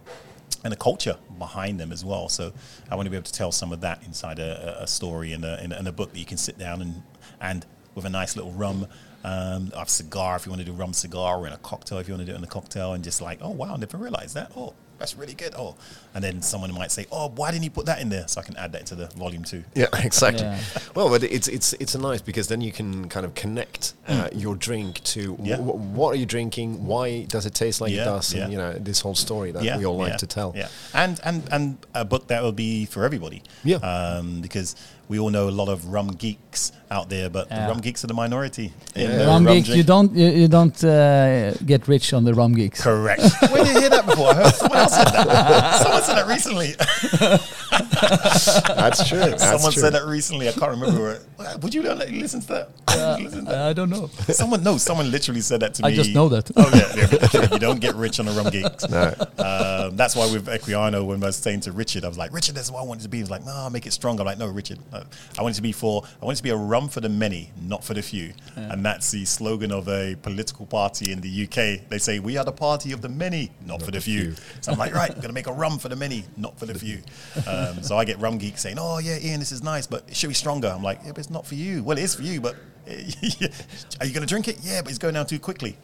[0.63, 2.29] and a culture behind them as well.
[2.29, 2.51] So
[2.89, 5.43] I want to be able to tell some of that inside a, a- story in
[5.43, 7.03] a, in, a, book that you can sit down and
[7.39, 8.87] and with a nice little rum,
[9.23, 12.07] um, a cigar if you want to do rum cigar, or in a cocktail if
[12.07, 14.35] you want to do it in a cocktail, and just like, oh wow, never realized
[14.35, 14.51] that.
[14.55, 15.53] Oh, that's really good.
[15.55, 15.75] Oh,
[16.17, 18.27] and then someone might say, oh, why didn't you put that in there?
[18.27, 19.63] So I can add that into the volume two.
[19.75, 20.45] Yeah, exactly.
[20.45, 20.59] Yeah.
[20.95, 24.29] Well, but it's it's it's a nice because then you can kind of connect uh,
[24.33, 25.37] your drink to.
[25.43, 25.57] Yeah.
[25.57, 28.43] w- w- what are you drinking, why does it taste like Yeah, it does, yeah.
[28.43, 30.53] and you know this whole story that we all like yeah, to tell.
[30.55, 33.43] Yeah, and and and a book that will be for everybody.
[33.63, 33.77] Yeah.
[33.77, 34.75] um, because
[35.09, 37.61] we all know a lot of rum geeks out there, but Yeah.
[37.61, 38.73] the rum geeks are the minority.
[38.95, 39.17] in Yeah.
[39.19, 42.81] the rum geeks, you don't you, you don't uh, get rich on the rum geeks.
[42.81, 43.21] Correct.
[43.51, 44.31] Where did you hear that before?
[44.31, 45.81] I heard someone else said that.
[45.83, 46.75] Someone said it recently.
[48.01, 49.19] That's true.
[49.19, 49.81] That's someone true.
[49.81, 50.49] said that recently.
[50.49, 51.19] I can't remember.
[51.35, 52.69] Where, would you let you listen to that?
[52.87, 53.67] Would you listen to that?
[53.67, 54.07] I don't know.
[54.07, 55.95] Someone no, someone literally said that to I me.
[55.95, 56.49] just know that.
[56.55, 58.85] Oh yeah, yeah you don't get rich on the rum geeks.
[58.97, 59.13] No.
[59.37, 62.55] Um, that's why with Equiano, when I was saying to Richard, I was like, Richard,
[62.55, 63.17] that's what I wanted to be.
[63.17, 64.21] He was like, no, I'll make it stronger.
[64.21, 65.03] I'm like, no, Richard, uh,
[65.37, 67.09] I want it to be for, I want it to be a rum for the
[67.09, 68.33] many, not for the few.
[68.55, 71.89] And that's the slogan of a political party in the UK.
[71.89, 74.33] They say, we are the party of the many, not, for the few.
[74.61, 76.65] So I'm like, right, I'm going to make a rum for the many, not for
[76.65, 77.01] the few.
[77.69, 80.15] Um, so I get rum geeks saying, oh yeah, Ian, this is nice, but it
[80.15, 80.67] should be stronger.
[80.67, 81.83] I'm like, yeah, but it's not for you.
[81.83, 82.55] Well, it is for you, but
[82.87, 84.57] are you going to drink it?
[84.61, 85.77] Yeah, but it's going down too quickly.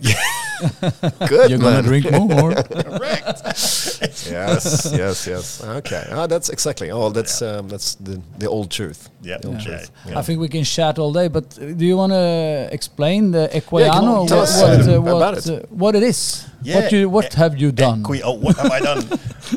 [0.00, 2.52] Good You're gonna drink more.
[2.54, 3.42] Correct.
[4.30, 5.62] yes, yes, yes.
[5.64, 6.90] Okay, ah, that's exactly.
[6.90, 9.08] Oh, that's um, that's the the old truth.
[9.22, 9.64] Yeah, The old yeah.
[9.64, 9.90] truth.
[10.06, 10.18] Yeah.
[10.18, 13.48] I think we can chat all day, but uh, do you want to explain the
[13.52, 13.92] Yeah, Equiano?
[13.92, 16.46] come tell what, us, what, uh, uh, what, uh, what it is?
[16.62, 18.00] Yeah, What you what e- have you done?
[18.00, 19.04] Equi- oh, what have I done?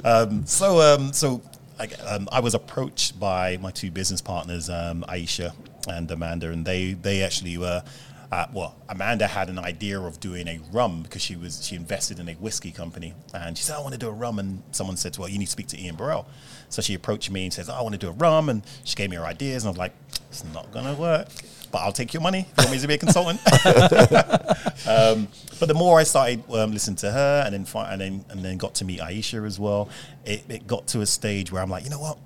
[0.04, 1.42] um, so, um, so
[1.80, 5.54] I, um, I was approached by my two business partners, um, Aisha
[5.88, 7.84] and Amanda, and they they actually were.
[8.30, 12.20] Uh, well, Amanda had an idea of doing a rum because she was she invested
[12.20, 14.98] in a whiskey company, and she said, "I want to do a rum." And someone
[14.98, 16.28] said, "Well, you need to speak to Ian Burrell."
[16.70, 19.10] So she approached me and says, "I want to do a rum," and she gave
[19.10, 19.94] me her ideas, and I was like,
[20.30, 21.30] "It's not gonna work."
[21.72, 22.40] But I'll take your money.
[22.40, 23.40] You want me to be a consultant?
[24.88, 25.28] Um,
[25.60, 28.46] but the more I started um, listening to her, and then fi- and then and
[28.46, 29.90] then got to meet Aisha as well,
[30.24, 32.18] it, it got to a stage where I'm like, you know what,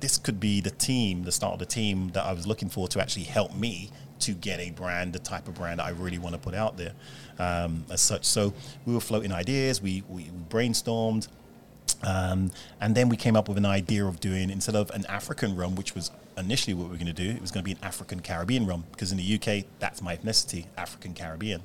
[0.00, 2.88] this could be the team, the start of the team that I was looking for
[2.88, 3.90] to actually help me
[4.20, 6.76] to get a brand, the type of brand that I really want to put out
[6.76, 6.92] there,
[7.38, 8.24] um, as such.
[8.24, 8.52] So
[8.86, 11.28] we were floating ideas, we we, brainstormed.
[12.02, 15.54] Um, and then we came up with an idea of doing instead of an African
[15.54, 17.72] rum, which was initially what we were going to do, it was going to be
[17.72, 21.62] an African Caribbean rum because in the UK that's my ethnicity, African Caribbean.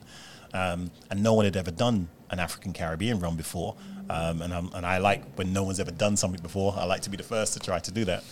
[0.53, 3.75] um, and no one had ever done an African Caribbean rum before.
[4.09, 6.73] Um, and, and I like when no one's ever done something before.
[6.77, 8.23] I like to be the first to try to do that.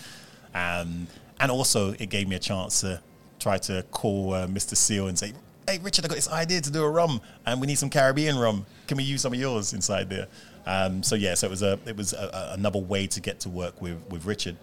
[0.54, 1.08] Um,
[1.40, 3.02] and also, it gave me a chance to
[3.44, 4.76] try to call uh, Mr.
[4.76, 5.34] Seale and say,
[5.68, 8.38] "Hey, Richard, I got this idea to do a rum, and we need some Caribbean
[8.38, 8.66] rum.
[8.88, 10.28] Can we use some of yours inside there?"
[10.66, 13.42] Um, so yeah, so it was a it was a, a, another way to get
[13.42, 14.56] to work with with Richard.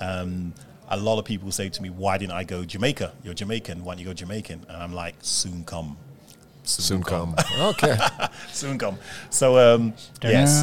[0.00, 0.54] Um,
[0.88, 3.12] a lot of people say to me, "Why didn't I go Jamaica?
[3.24, 3.84] You're Jamaican.
[3.84, 5.96] Why don't you go Jamaican?" And I'm like, "Soon come."
[6.62, 7.34] Soon come.
[7.58, 7.96] okay.
[8.52, 8.98] soon come.
[9.30, 10.62] So um, yes.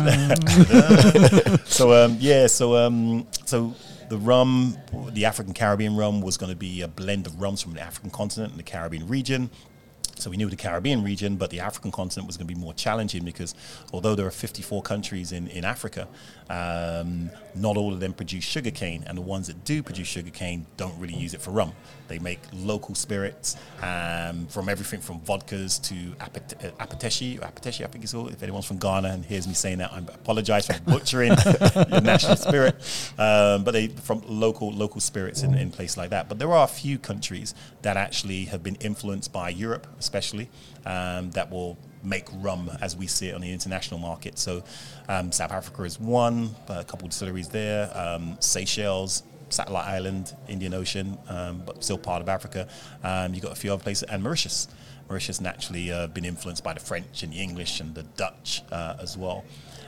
[1.65, 2.45] so um, yeah.
[2.45, 3.73] So um, so
[4.09, 4.77] the rum,
[5.11, 8.09] the African Caribbean rum, was going to be a blend of rums from the African
[8.09, 9.49] continent and the Caribbean region.
[10.17, 12.73] So we knew the Caribbean region, but the African continent was going to be more
[12.73, 13.53] challenging because
[13.91, 16.07] although there are 54 countries in, in Africa,
[16.49, 20.97] um, not all of them produce sugarcane, and the ones that do produce sugarcane don't
[20.99, 21.71] really use it for rum.
[22.07, 27.87] They make local spirits um, from everything from vodkas to apet- uh, apateshi, apateshi, I
[27.87, 28.31] think it's called.
[28.31, 31.31] If anyone's from Ghana and hears me saying that, I apologize for butchering
[31.89, 32.75] your national spirit.
[33.17, 36.29] Um, but they from local local spirits in, in places like that.
[36.29, 40.49] But there are a few countries that actually have been influenced by Europe, especially,
[40.85, 44.37] um, that will make rum as we see it on the international market.
[44.37, 44.63] So
[45.09, 47.91] um, South Africa is one, a couple of distilleries there.
[47.97, 52.67] Um, Seychelles, Satellite Island, Indian Ocean, um, but still part of Africa.
[53.03, 54.67] Um, you've got a few other places, and Mauritius.
[55.07, 58.95] Mauritius naturally uh, been influenced by the French and the English and the Dutch uh,
[58.99, 59.43] as well.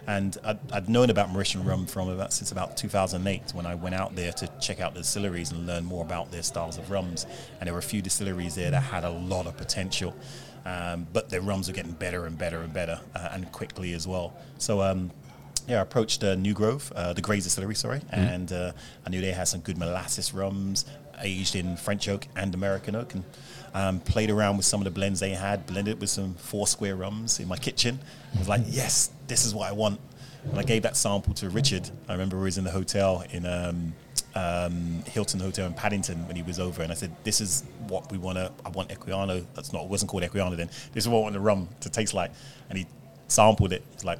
[0.06, 3.94] And I'd, I'd, known about Mauritian rum from about since about 2008 when I went
[3.94, 7.26] out there to check out the distilleries and learn more about their styles of rums.
[7.60, 10.16] And there were a few distilleries there that had a lot of potential.
[10.68, 14.06] Um, but their rums are getting better and better and better uh, and quickly as
[14.06, 14.36] well.
[14.58, 15.12] So um,
[15.66, 18.16] yeah, I approached uh, New Grove, uh, the Grays Distillery, sorry, mm-hmm.
[18.16, 18.72] and uh,
[19.06, 20.86] I knew they had some good molasses rums
[21.22, 23.24] aged in French oak and American oak, and
[23.74, 27.40] um, played around with some of the blends they had, blended with some Foursquare rums
[27.40, 28.00] in my kitchen.
[28.36, 30.02] I was like, yes, this is what I want.
[30.44, 31.90] And I gave that sample to Richard.
[32.10, 33.46] I remember he was in the hotel in
[34.36, 38.12] um, Hilton Hotel in Paddington when he was over, and I said, "This is what
[38.12, 38.52] we want to.
[38.66, 39.46] I want Equiano.
[39.54, 39.84] That's not.
[39.84, 40.70] It wasn't called Equiano then.
[40.94, 42.32] This is what I want the rum to taste like."
[42.70, 42.86] And he
[43.28, 43.84] sampled it.
[43.94, 44.20] It's like,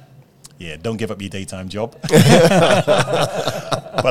[0.58, 1.96] yeah, don't give up your daytime job.
[2.02, 2.14] but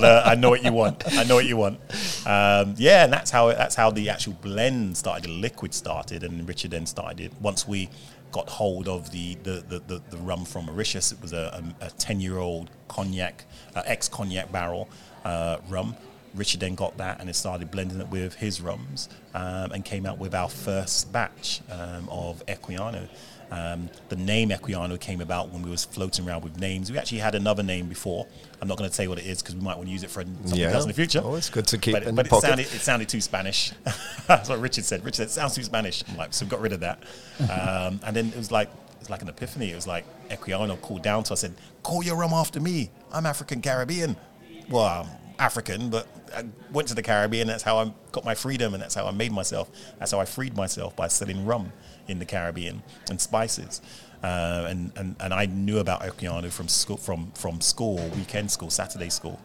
[0.03, 1.03] uh, I know what you want.
[1.13, 1.79] I know what you want.
[2.25, 5.25] Um, yeah, and that's how that's how the actual blend started.
[5.25, 7.33] The liquid started, and Richard then started it.
[7.41, 7.89] Once we
[8.31, 12.21] got hold of the the, the, the, the rum from Mauritius, it was a ten
[12.21, 13.43] year old cognac,
[13.75, 14.87] uh, ex cognac barrel
[15.27, 15.95] uh, rum.
[16.35, 20.05] Richard then got that and it started blending it with his rums um, and came
[20.05, 23.09] out with our first batch um, of Equiano.
[23.49, 26.91] Um, the name Equiano came about when we was floating around with names.
[26.91, 28.27] We actually had another name before.
[28.61, 30.09] I'm not going to say what it is because we might want to use it
[30.09, 30.71] for something yeah.
[30.71, 31.21] else in the future.
[31.23, 32.47] Oh, it's good to keep but, in but the it pocket.
[32.47, 33.71] sounded it sounded too Spanish.
[34.27, 35.05] That's what Richard said.
[35.05, 36.03] Richard said it sounds too Spanish.
[36.09, 37.01] I'm like, so we got rid of that.
[37.39, 39.71] Um, and then it was like it was like an epiphany.
[39.71, 42.89] It was like Equiano called down to us and said, "Call your rum after me.
[43.13, 44.17] I'm African Caribbean."
[44.69, 45.07] Well, I'm
[45.39, 47.47] African, but I went to the Caribbean.
[47.47, 49.71] That's how I got my freedom, and that's how I made myself.
[49.97, 51.71] That's how I freed myself by selling rum
[52.09, 53.81] in the Caribbean and spices.
[54.21, 58.69] Uh, and, and, and I knew about Equiano from school, from, from school, weekend school,
[58.69, 59.39] Saturday school.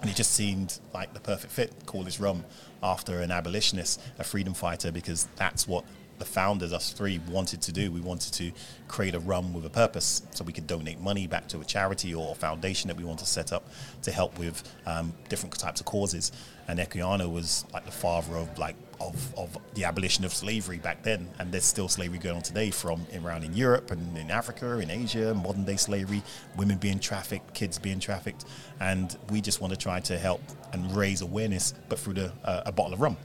[0.00, 1.74] And it just seemed like the perfect fit.
[1.84, 2.44] Call this rum
[2.82, 5.84] after an abolitionist, a freedom fighter, because that's what
[6.18, 7.90] the founders, us three, wanted to do.
[7.90, 8.52] We wanted to
[8.88, 12.14] create a rum with a purpose so we could donate money back to a charity
[12.14, 13.68] or a foundation that we want to set up
[14.02, 16.32] to help with um, different types of causes.
[16.68, 21.02] And Equiano was like the father of like of, of the abolition of slavery back
[21.02, 21.28] then.
[21.38, 24.90] And there's still slavery going on today from around in Europe and in Africa, in
[24.90, 26.22] Asia, modern day slavery,
[26.56, 28.44] women being trafficked, kids being trafficked.
[28.80, 30.40] And we just want to try to help
[30.72, 33.16] and raise awareness, but through the, uh, a bottle of rum.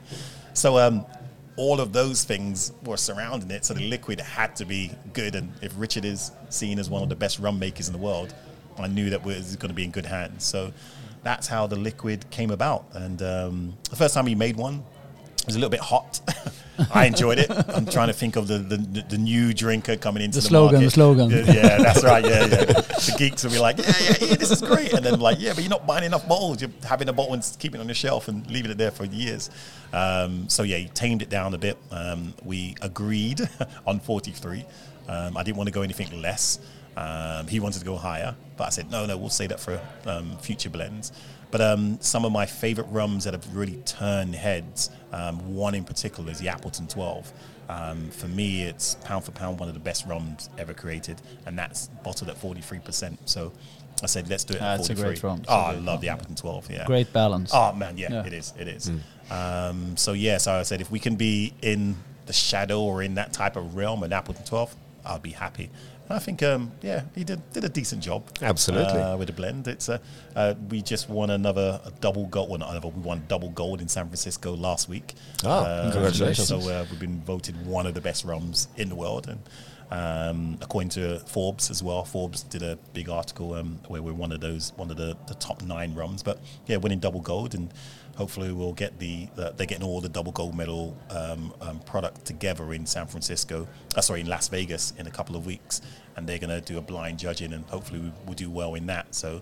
[0.54, 1.06] So um,
[1.58, 3.66] all of those things were surrounding it.
[3.66, 5.36] So the liquid had to be good.
[5.36, 8.34] And if Richard is seen as one of the best rum makers in the world,
[8.78, 10.44] I knew that we was going to be in good hands.
[10.46, 10.72] So
[11.24, 12.86] that's how the liquid came about.
[12.94, 14.84] And um, the first time he made one,
[15.40, 16.22] it was a little bit hot.
[16.94, 17.50] I enjoyed it.
[17.70, 18.78] I'm trying to think of the, the,
[19.10, 20.86] the new drinker coming into The the, slogan, market.
[20.86, 21.30] the slogan.
[21.32, 22.24] Yeah, that's right.
[22.24, 22.66] Yeah, yeah.
[22.66, 24.94] The geeks will be like, yeah, yeah, yeah, this is great.
[24.94, 26.62] And then like, yeah, but you're not buying enough bottles.
[26.62, 29.06] You're having a bottle and keeping it on your shelf and leaving it there for
[29.06, 29.50] years.
[29.94, 31.78] Um, so yeah, he tamed it down a bit.
[31.92, 33.42] Um, we agreed
[33.86, 34.66] on 43.
[35.08, 36.60] Um, I didn't want to go anything less.
[36.98, 39.80] Um, he wanted to go higher, but I said, no, no, we'll say that for
[40.06, 41.12] um, future blends.
[41.52, 45.84] But um, some of my favorite rums that have really turned heads, um, one in
[45.84, 47.32] particular is the Appleton 12.
[47.70, 51.58] Um, for me, it's pound for pound one of the best rums ever created, and
[51.58, 53.18] that's bottled at 43%.
[53.26, 53.52] So
[54.02, 55.04] I said, let's do it Ah, at it's a 43.
[55.14, 55.40] great rum.
[55.40, 56.14] It's Oh, a I great love rum, the yeah.
[56.14, 56.86] Appleton 12, yeah.
[56.86, 57.52] Great balance.
[57.54, 58.26] Oh, man, yeah, Yeah.
[58.26, 58.54] it is.
[58.58, 58.92] It is.
[59.30, 61.96] Um, so, yeah, so I said, if we can be in
[62.26, 64.76] the shadow or in that type of realm, an Appleton 12,
[65.06, 65.70] I'll be happy.
[66.12, 68.30] I think, um, yeah, he did did a decent job.
[68.42, 69.00] Absolutely.
[69.00, 69.68] uh, with the blend.
[69.68, 70.02] It's a
[70.36, 72.50] uh, we just won another a double gold.
[72.50, 72.90] Well, not another.
[72.90, 75.16] We won double gold in San Francisco last week.
[75.44, 76.48] Ah, congratulations.
[76.48, 79.40] So uh, we've been voted one of the best rums in the world, and
[79.92, 84.32] um, according to Forbes as well, Forbes did a big article um, where we're one
[84.32, 86.24] of those one of the, the top nine rums.
[86.24, 87.74] But yeah, winning double gold, and
[88.16, 92.26] hopefully we'll get the, the they're getting all the double gold medal um, um, product
[92.26, 93.68] together in San Francisco.
[93.96, 95.82] Uh, sorry, in Las Vegas in a couple of weeks,
[96.16, 98.86] and they're going to do a blind judging, and hopefully we, we'll do well in
[98.88, 99.14] that.
[99.16, 99.42] So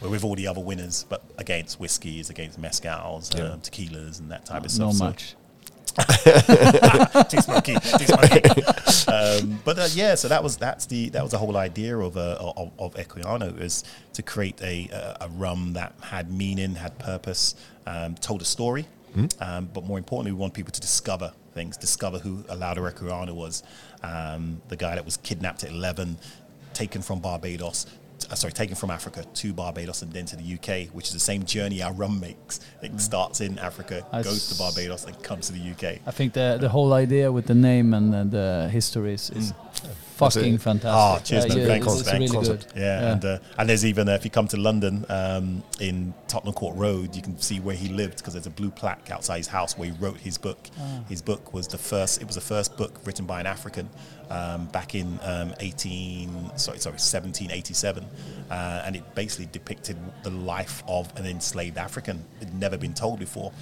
[0.00, 3.52] we're with all the other winners, but against whiskeys, against mezcals, Yeah.
[3.52, 4.86] um, tequilas, and that type of stuff.
[4.88, 5.34] Not So- much.
[7.28, 8.42] too smoky, too smoky.
[9.12, 12.16] um, but uh, yeah, so that was that's the that was the whole idea of
[12.16, 16.98] uh, of, of Equiano is to create a, a a rum that had meaning, had
[16.98, 17.54] purpose,
[17.86, 18.86] um, told a story.
[19.40, 23.62] Um, but more importantly, we want people to discover things, discover who Olaudah Equiano was,
[24.02, 26.16] um, the guy that was kidnapped at 11,
[26.72, 27.86] taken from Barbados,
[28.30, 31.20] uh, sorry, taken from Africa to Barbados and then to the UK, which is the
[31.20, 32.60] same journey our rum makes.
[32.82, 36.00] It starts in Africa, I goes to Barbados, and comes to the UK.
[36.06, 39.52] I think the the whole idea with the name and the history is, is
[40.20, 40.90] fucking fantastic.
[40.92, 41.58] Oh, cheers, man.
[41.58, 42.74] yeah, Thanks, it's, it's really Concept.
[42.74, 42.80] good.
[42.80, 46.54] Yeah, and uh, and there's even uh, if you come to London um, in Tottenham
[46.54, 49.48] Court Road, you can see where he lived because there's a blue plaque outside his
[49.48, 50.58] house where he wrote his book.
[51.08, 52.20] His book was the first.
[52.20, 53.88] It was the first book written by an African
[54.30, 58.04] um, back in um, 18 sorry sorry 1787,
[58.50, 62.24] uh, and it basically depicted the life of an enslaved African.
[62.40, 63.52] It'd never been told before.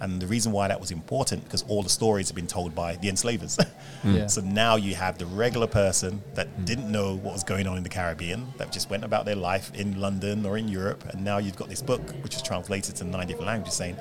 [0.00, 2.96] And the reason why that was important because all the stories have been told by
[2.96, 3.58] the enslavers.
[4.04, 4.26] Yeah.
[4.26, 7.84] So now you have the regular person that didn't know what was going on in
[7.84, 11.38] the Caribbean, that just went about their life in London or in Europe, and now
[11.38, 13.96] you've got this book which is translated to nine different languages saying,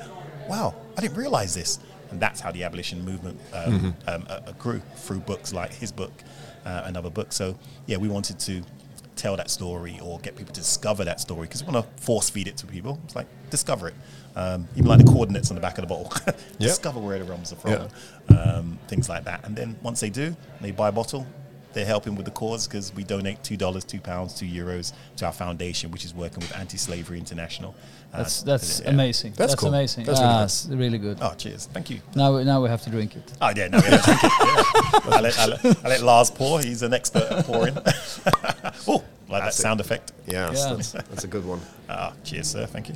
[0.49, 1.77] "Wow, I didn't realize this."
[2.11, 5.91] And that's how the abolition movement um, um, uh, uh, grew through books like his
[5.91, 6.11] book
[6.65, 7.35] uh, and other books.
[7.35, 7.57] So
[7.87, 8.63] yeah, we wanted to
[9.15, 12.29] tell that story or get people to discover that story because we want to force
[12.29, 12.99] feed it to people.
[13.05, 13.95] It's like discover it,
[14.35, 16.11] um, even like the coordinates on the back of the bottle.
[16.59, 17.71] discover where the rums are from,
[18.37, 19.45] um, things like that.
[19.45, 21.25] And then once they do, they buy a bottle.
[21.73, 25.25] They're helping with the cause because we donate two dollars, two pounds, two euros to
[25.25, 27.73] our foundation, which is working with Anti-Slavery International.
[28.13, 28.89] Uh, That's that's yeah.
[28.89, 29.33] amazing.
[29.37, 29.69] That's cool.
[29.69, 30.03] amazing.
[30.05, 30.43] That's really Ah, good.
[30.45, 31.17] it's really good.
[31.21, 31.67] Oh, cheers!
[31.71, 32.01] Thank you.
[32.13, 33.31] Now we, now we have to drink it.
[33.41, 34.31] Oh yeah, no, we don't drink it.
[34.41, 34.99] Yeah.
[35.15, 36.59] I, let, I, let, I let Lars pour.
[36.59, 37.77] He's an expert at pouring.
[38.87, 39.61] oh, like that That's it.
[39.61, 40.11] sound effect.
[40.27, 40.73] Yeah, Yeah.
[40.73, 41.61] That's, that's a good one.
[41.89, 42.65] Ah, cheers, sir.
[42.65, 42.95] Thank you.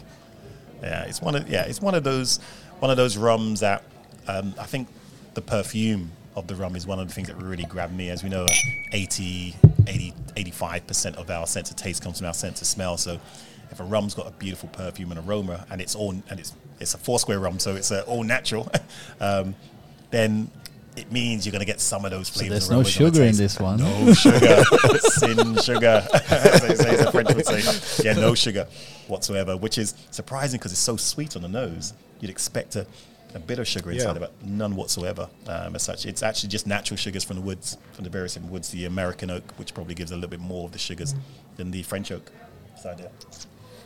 [0.82, 2.40] Yeah, it's one of yeah, it's one of those
[2.80, 3.84] one of those rums that
[4.28, 4.90] um, I think
[5.34, 8.10] the perfume of the rum is one of the things that really grabbed me.
[8.10, 8.48] As we know,
[8.92, 9.56] 80,
[9.88, 12.98] 80, 85% of our sense of taste comes from our sense of smell.
[12.98, 13.20] So
[13.72, 16.94] if a rum's got a beautiful perfume and aroma, and it's all and it's it's
[16.94, 18.70] a Foursquare rum, so it's uh, all natural,
[19.20, 19.56] um,
[20.12, 20.52] then
[20.98, 22.68] it means you're going to get some of those So flavors.
[22.68, 23.80] there's no sugar in this one.
[23.80, 24.64] No sugar,
[25.00, 28.04] sin sugar, as they say, as the French would say.
[28.04, 28.68] Yeah, no sugar
[29.08, 31.94] whatsoever, which is surprising because it's so sweet on the nose.
[32.22, 32.88] You'd expect a,
[33.36, 34.16] a bit of sugar inside Yeah.
[34.16, 35.30] of it, none whatsoever.
[35.48, 38.52] Um, as such, it's actually just natural sugars from the woods, from the various different
[38.54, 38.70] woods.
[38.70, 41.14] The American oak, which probably gives a little bit more of the sugars
[41.58, 42.32] than the French oak.
[42.82, 43.12] Side there.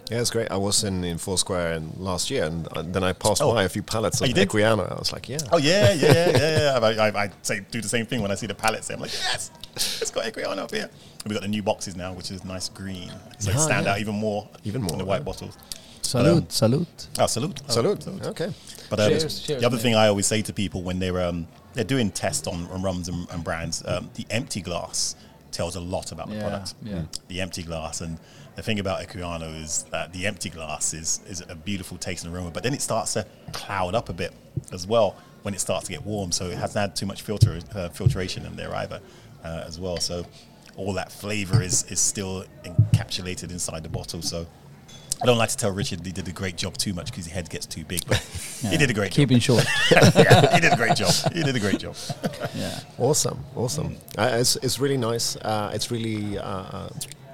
[0.10, 0.50] Yeah, it's great.
[0.50, 3.54] I was in, in Foursquare in last year, and uh, then I passed Oh.
[3.54, 4.50] by a few pallets Oh, of you did?
[4.50, 4.92] Equiano.
[4.92, 5.38] I was like, yeah.
[5.52, 6.80] Oh yeah, yeah, yeah, yeah.
[6.80, 6.80] yeah.
[7.04, 8.88] I, I, I say do the same thing when I see the pallets.
[8.88, 8.96] There.
[8.98, 10.90] I'm like, yes, it's got Equiano up here.
[11.24, 13.86] And we got the new boxes now, which is nice green, so it Yeah, stand
[13.86, 13.92] yeah.
[13.94, 15.56] out even more, Even more, than the white bottles.
[16.02, 17.08] Salute, um, salute.
[17.20, 18.08] Oh, salute, Oh, Salute.
[18.08, 18.52] Okay.
[18.90, 19.82] But um, Cheers, cheers, the other mate.
[19.84, 23.08] thing I always say to people when they're um, they're doing tests on, on rums
[23.10, 25.16] and, and brands, um, the empty glass
[25.52, 26.74] tells a lot about the Yeah, product.
[26.84, 27.02] yeah.
[27.28, 28.18] The empty glass, and
[28.56, 32.34] the thing about Equiano is that the empty glass is is a beautiful taste and
[32.36, 34.34] aroma, but then it starts to cloud up a bit
[34.72, 36.32] as well when it starts to get warm.
[36.32, 39.00] So it hasn't had too much filter uh, filtration in there either,
[39.44, 39.98] uh, as well.
[39.98, 40.26] So
[40.76, 44.22] all that flavor is is still encapsulated inside the bottle.
[44.24, 44.48] So.
[45.22, 47.34] I don't like to tell Richard he did a great job too much because his
[47.34, 48.18] head gets too big, but
[48.62, 49.40] he did a great Keep job.
[49.40, 49.66] Keeping short.
[50.16, 51.12] yeah, he did a great job.
[51.34, 51.96] He did a great job.
[52.56, 52.80] yeah.
[52.98, 53.44] Awesome.
[53.56, 53.98] Awesome.
[54.18, 55.36] Uh, it's, it's really nice.
[55.38, 56.38] Uh, it's really.
[56.38, 56.90] Uh,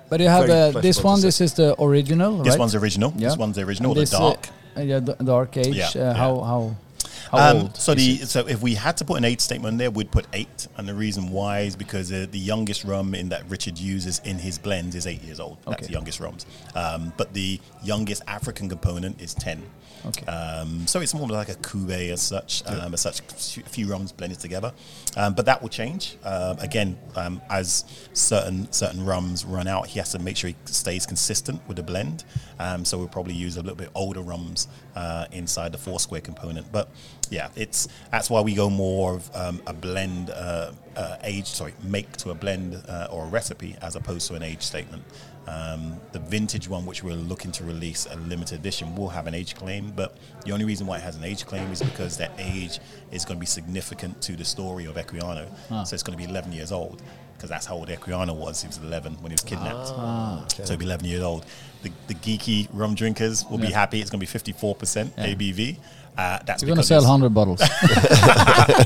[0.09, 1.19] But you have Very uh, this one.
[1.21, 2.59] This is the original, This right?
[2.59, 3.11] one's original.
[3.17, 3.29] Yeah.
[3.29, 4.47] This one's the original, And the this, uh, dark.
[4.77, 5.75] uh, yeah, the dark age.
[5.75, 6.13] Yeah, uh, yeah.
[6.13, 6.84] How how how
[7.31, 8.27] Um, so the it?
[8.27, 10.93] so if we had to put an age statement there, we'd put eight, and the
[10.93, 14.95] reason why is because uh, the youngest rum in that Richard uses in his blends
[14.95, 15.57] is eight years old.
[15.65, 15.87] That's Okay.
[15.87, 16.45] the youngest rums,
[16.75, 19.63] um, but the youngest African component is ten.
[20.07, 20.25] Okay.
[20.27, 23.21] Um, so it's more like a cuvee as such, um, as such,
[23.57, 24.71] a few rums blended together.
[25.17, 29.87] Um, but that will change um, again um, as certain certain rums run out.
[29.87, 32.23] He has to make sure he stays consistent with the blend.
[32.59, 36.71] Um, so we'll probably use a little bit older rums uh, inside the Foursquare component.
[36.71, 36.89] But
[37.29, 41.73] yeah, it's that's why we go more of um, a blend uh, uh, age, sorry,
[41.83, 45.03] make to a blend uh, or a recipe as opposed to an age statement.
[45.47, 49.35] Um, the vintage one, which we're looking to release a limited edition, will have an
[49.35, 52.31] age claim, but the only reason why it has an age claim is because that
[52.39, 52.79] age
[53.11, 55.47] is going to be significant to the story of Equiano.
[55.69, 55.83] Ah.
[55.83, 57.01] So it's going to be 11 years old
[57.35, 58.61] because that's how old Equiano was.
[58.61, 59.89] He was 11 when he was kidnapped.
[59.91, 60.43] Ah.
[60.43, 61.45] Ah, so he'll be 11 years old.
[61.83, 64.01] The, the geeky rum drinkers will be happy.
[64.01, 65.77] It's going to be 54% ABV.
[66.17, 67.61] Uh, that's You're gonna sell hundred bottles.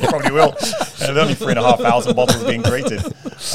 [0.09, 0.49] probably will.
[0.51, 3.05] And there's only three and a half thousand bottles being created,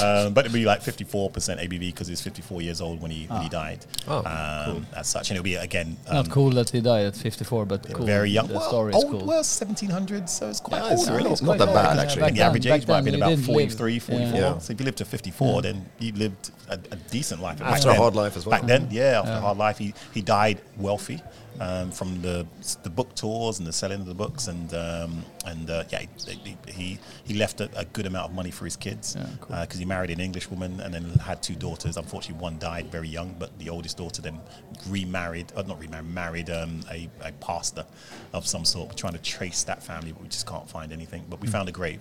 [0.01, 3.43] um, but it'll be like 54% ABV because he's 54 years old when he when
[3.43, 3.85] he died.
[4.07, 7.17] Oh, um, As such, and it'll be again um, Not cool that he died at
[7.17, 8.07] 54, but cool.
[8.07, 8.47] very young.
[8.47, 9.19] The well, story old, is cool.
[9.27, 10.93] well, 1700, so it's quite Yeah, old.
[10.93, 11.23] it's really.
[11.25, 11.99] not- It's not that bad, old.
[11.99, 12.23] actually.
[12.23, 14.39] I think the Back average age might have been about didn't live- 43, 44.
[14.41, 14.59] Yeah.
[14.59, 17.61] So if you lived to 54, then you lived a, a decent life.
[17.61, 18.59] After a hard life as well.
[18.59, 21.21] Back then, yeah, after a hard life, he, he died wealthy
[21.61, 22.47] um, from the
[22.83, 26.57] the book tours and the selling of the books, and um, and uh, yeah, he,
[26.67, 29.79] he he left a, a good amount of money for his kids Yeah, because cool.
[29.79, 31.97] he married an English woman and then had two daughters.
[31.97, 34.41] Unfortunately, one died very young, but the oldest daughter then
[34.89, 37.85] remarried, uh, not remarried, married um, a, a pastor
[38.33, 38.89] of some sort.
[38.89, 41.25] We're trying to trace that family, but we just can't find anything.
[41.29, 42.01] But we found a grave.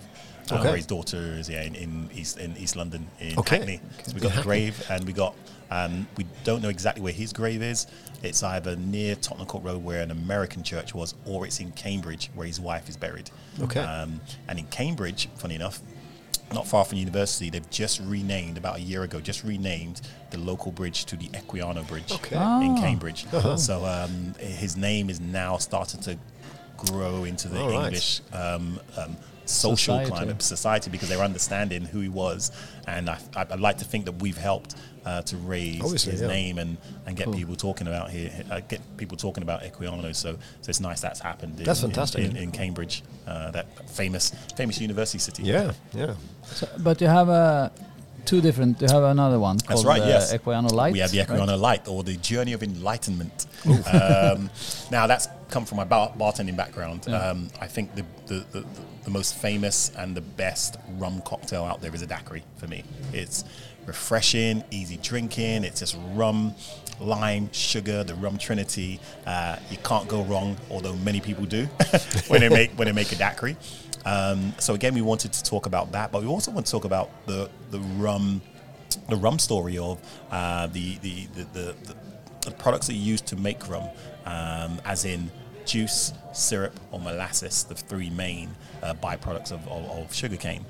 [0.50, 0.64] Uh, Okay.
[0.64, 3.56] where his daughter is yeah, in, in East in East London in Okay.
[3.56, 3.80] Hackney.
[4.02, 5.34] So we got the grave and we got
[5.70, 7.86] um, we don't know exactly where his grave is.
[8.24, 12.30] It's either near Tottenham Court Road where an American church was, or it's in Cambridge
[12.34, 13.30] where his wife is buried.
[13.60, 13.80] Okay.
[13.80, 15.80] Um, and in Cambridge, funny enough,
[16.52, 20.00] not far from university, they've just renamed about a year ago, just renamed
[20.30, 22.36] the local bridge to the Equiano Bridge Okay.
[22.36, 22.76] in Ah.
[22.80, 23.26] Cambridge.
[23.56, 26.18] So um, his name is now starting to
[26.76, 27.84] grow into the All right.
[27.86, 29.16] English um, um,
[29.46, 30.10] social Society.
[30.10, 32.50] climate society because they're understanding who he was,
[32.86, 34.74] and I, I, I'd like to think that we've helped
[35.04, 36.26] uh, to raise Obviously, his yeah.
[36.28, 36.76] name and,
[37.06, 40.14] and get people talking about here, uh, get people talking about Equiano.
[40.14, 41.58] So, so it's nice that's happened.
[41.58, 42.24] In, That's fantastic.
[42.24, 45.42] in, in Cambridge, uh, that famous famous university city.
[45.42, 46.14] Yeah, yeah.
[46.44, 47.70] So, but you have uh,
[48.24, 48.80] two different.
[48.80, 50.02] You have another one That's called right.
[50.02, 50.92] uh, yes, Equiano Light.
[50.92, 51.54] We have the right?
[51.54, 53.46] Light, or the Journey of Enlightenment.
[53.66, 54.50] Um,
[54.90, 57.08] now that's come from my bar- bartending background.
[57.08, 58.64] Um, I think the, the, the,
[59.04, 62.84] the most famous and the best rum cocktail out there is a daiquiri for me.
[63.12, 63.44] It's
[63.86, 65.64] refreshing, easy drinking.
[65.64, 66.54] It's just rum,
[67.00, 69.00] lime, sugar, the rum trinity.
[69.26, 71.64] Uh, you can't go wrong, although many people do
[72.28, 73.56] when they make when they make a daiquiri.
[74.04, 76.84] Um, so again, we wanted to talk about that, but we also want to talk
[76.84, 78.42] about the the rum
[79.08, 81.74] the rum story of uh, the, the, the, the,
[82.42, 83.84] the, products that you use to make rum,
[84.24, 85.30] um, as in
[85.64, 88.50] juice, syrup, or molasses, the three main
[88.82, 90.64] uh, byproducts of, of, of sugarcane.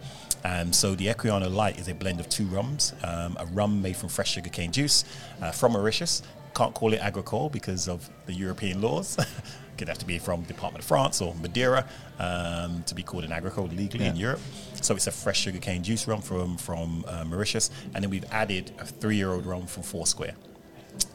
[0.45, 3.97] Um, so the Equiano Light is a blend of two rums, um, a rum made
[3.97, 5.05] from fresh sugarcane juice
[5.41, 6.23] uh, from Mauritius.
[6.55, 9.17] Can't call it agricole because of the European laws.
[9.79, 11.85] Could have to be from the Department of France or Madeira
[12.21, 14.39] um, to be called an agricole legally in Europe.
[14.81, 18.71] So it's a fresh sugarcane juice rum from from uh, Mauritius, and then we've added
[18.79, 20.35] a three-year-old rum from Foursquare,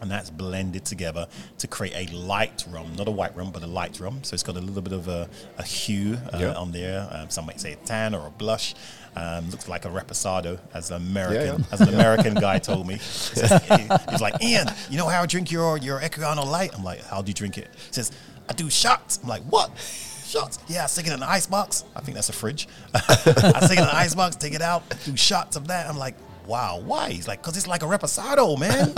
[0.01, 1.25] and that's blended together
[1.59, 4.21] to create a light rum, not a white rum, but a light rum.
[4.25, 6.53] So it's got a little bit of a, a hue uh, Yeah.
[6.55, 7.07] on there.
[7.11, 8.75] Um, some might say a tan or a blush.
[9.16, 11.66] Um, looks like a reposado, as an American, yeah.
[11.72, 12.93] as an American guy told me.
[12.95, 13.62] He says-
[14.10, 16.72] He's like, Ian, you know how I drink your your Equiano Light?
[16.76, 17.68] I'm like, how do you drink it?
[17.88, 18.12] He says,
[18.47, 19.20] I do shots.
[19.24, 19.72] I'm like, what?
[20.26, 20.60] Shots?
[20.68, 21.86] Yeah, I stick it in an ice box.
[21.95, 22.68] I think that's a fridge.
[22.93, 22.99] I
[23.66, 25.88] stick it in an ice box, take it out, do shots of that.
[25.89, 26.16] I'm like,
[26.50, 27.12] wow, why?
[27.12, 28.91] He's like, because it's like a reposado, man.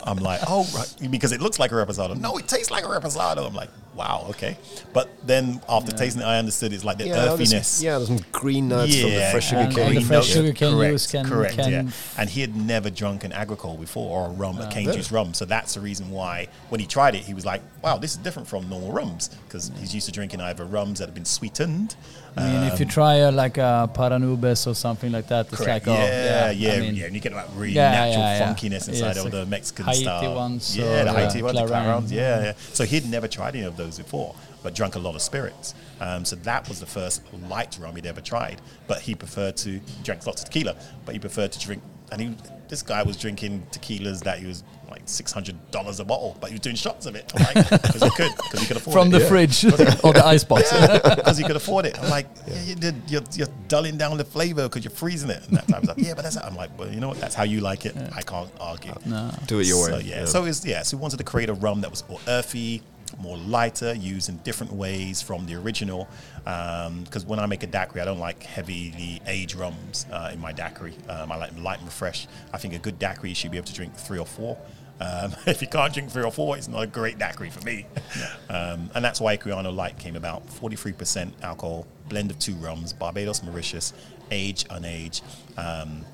[0.04, 1.10] I'm like, oh, right.
[1.10, 2.18] because it looks like a reposado.
[2.18, 3.46] No, it tastes like a reposado.
[3.46, 4.56] I'm like, wow, okay.
[4.94, 7.82] But then after tasting it, I understood it's like the Yeah, there's, earthiness.
[7.82, 9.94] yeah, there's some green nuts from the fresh sugar and cane.
[9.96, 11.90] the fresh sugar cane correct, juice can- correct, can- yeah.
[12.16, 14.70] And he had never drunk an agricole before or a rum, a ah.
[14.70, 14.96] cane Really?
[14.96, 15.34] juice rum.
[15.34, 18.16] So that's the reason why when he tried it, he was like, "Wow, this is
[18.18, 21.96] different from normal rums," because he's used to drinking either rums that have been sweetened.
[22.38, 25.86] I mean, if you try a, like a Paranubes or something like that, it's Correct.
[25.86, 28.38] like, oh, yeah, yeah, I yeah, mean, And you get that really Yeah, natural yeah,
[28.38, 28.54] yeah.
[28.54, 30.34] funkiness inside Yes, of the Mexican Haiti style.
[30.34, 32.10] ones Yeah, the uh, Haiti ones, the Clairins.
[32.10, 32.12] Clairins.
[32.12, 32.52] Yeah, yeah.
[32.74, 35.74] So he'd never tried any of those before, but drunk a lot of spirits.
[36.00, 38.60] Um, so that was the first light rum he'd ever tried.
[38.86, 40.76] But he preferred to drink lots of tequila,
[41.06, 41.82] but he preferred to drink.
[42.12, 42.36] And he,
[42.68, 46.50] this guy was drinking tequilas that he was like six hundred dollars a bottle, but
[46.50, 47.32] he was doing shots of it.
[47.34, 49.00] I'm like, because he could, because he could afford it.
[49.00, 49.18] from it.
[49.18, 49.64] the Yeah fridge
[50.04, 50.72] or the icebox.
[51.16, 51.98] because he could afford it.
[52.00, 52.94] I'm like, yeah, you did.
[53.08, 55.46] You're, you're dulling down the flavor because you're freezing it.
[55.48, 56.36] And that time, like, yeah, but that's.
[56.36, 56.46] How.
[56.46, 57.20] I'm like, well, you know what?
[57.20, 57.96] That's how you like it.
[58.14, 58.94] I can't argue.
[59.04, 59.30] No.
[59.46, 60.02] Do it your so, way.
[60.02, 60.24] Yeah.
[60.24, 60.82] So it's yeah.
[60.82, 62.82] So we wanted to create a rum that was more earthy,
[63.18, 66.08] more lighter, used in different ways from the original.
[66.44, 70.52] Because when I make a daiquiri, I don't like heavily aged rums uh, in my
[70.52, 70.94] daiquiri.
[71.08, 72.26] Um, I like them light and fresh.
[72.52, 74.58] I think a good daiquiri should be able to drink three or four.
[75.00, 77.86] Um, if you can't drink three or four, it's not a great daiquiri for me.
[78.48, 80.46] Um, and that's why Equiano Light came about.
[80.46, 83.92] 43% alcohol, blend of two rums, Barbados, Mauritius,
[84.30, 85.22] age, unaged,
[85.56, 86.04] um,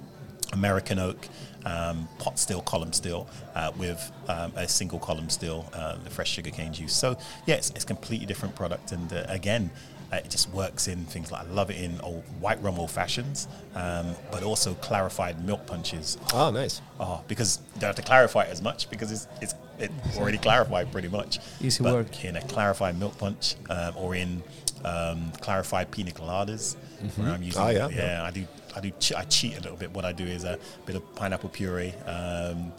[0.52, 1.28] American oak,
[1.64, 6.30] um, pot still, column still, uh, with um, a single column still, uh, the fresh
[6.30, 6.94] sugarcane juice.
[6.94, 8.92] So yeah, it's, it's a completely different product.
[8.92, 9.70] And uh, again,
[10.12, 12.90] uh, it just works in things like I love it in old white rum old
[12.90, 16.18] fashions, um, but also clarified milk punches.
[16.34, 16.82] Oh, nice.
[17.00, 20.36] Oh, because you don't have to clarify it as much because it's it's it already
[20.36, 21.38] clarified pretty much.
[21.62, 22.24] Easy But work.
[22.24, 24.42] in a clarified milk punch um, or in
[24.84, 26.76] um, clarified pina coladas,
[27.16, 28.22] where I'm using Ah, yeah, yeah, yeah.
[28.24, 29.90] I do I do che- I cheat a little bit.
[29.92, 32.72] What I do is a bit of pineapple puree, um,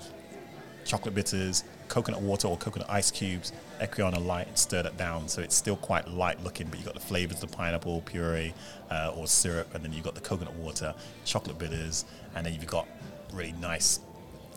[0.85, 5.27] chocolate bitters, coconut water or coconut ice cubes, Equiano light, and stir that down.
[5.27, 8.53] So it's still quite light looking, but you've got the flavors, of the pineapple puree
[8.89, 10.93] uh, or syrup, and then you've got the coconut water,
[11.25, 12.87] chocolate bitters, and then you've got
[13.31, 13.99] really nice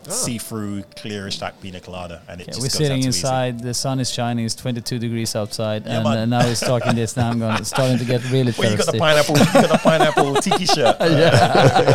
[0.07, 2.21] see-through, clearish like pina colada.
[2.27, 3.19] And it Okay, just we're goes sitting down too easy.
[3.19, 3.59] inside.
[3.59, 4.45] The sun is shining.
[4.45, 7.15] It's 22 degrees outside, Yeah, and uh, now it's talking this.
[7.17, 7.55] Now I'm going.
[7.57, 8.99] It's starting to get really Well, you got the thirsty.
[8.99, 11.07] pineapple, you got the pineapple tiki shirt, uh,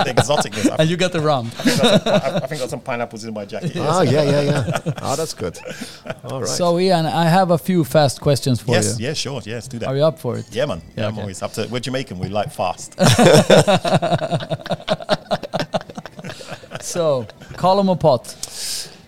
[0.05, 0.71] the exoticness.
[0.71, 1.47] I and you got the rum.
[1.51, 3.75] think I I think I got some pineapples in my jacket.
[3.75, 3.87] yes.
[3.93, 4.93] Ah, yeah, yeah, yeah.
[5.03, 5.59] Oh, that's good.
[6.25, 6.49] All right.
[6.49, 9.07] So Ian, I have a few fast questions for Yes, you.
[9.07, 9.89] yeah, sure, Yes, do that.
[9.89, 10.47] Are you up for it?
[10.51, 10.81] Yeah, man.
[10.81, 11.21] Yeah, Yeah, I'm okay.
[11.23, 11.67] always up to.
[11.69, 12.19] We're Jamaican.
[12.19, 12.95] We like fast.
[16.93, 18.35] So, column or pot?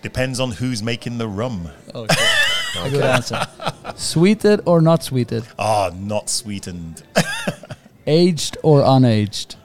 [0.01, 1.69] Depends on who's making the rum.
[1.93, 2.15] Okay.
[2.79, 3.45] A good answer.
[3.95, 5.43] Sweeted or not sweeted?
[5.59, 7.03] Ah, not sweetened.
[8.07, 9.57] Aged or unaged?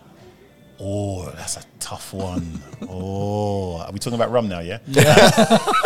[0.81, 2.61] Oh, that's a tough one.
[2.89, 4.59] Oh, are we talking about rum now?
[4.61, 4.79] Yeah.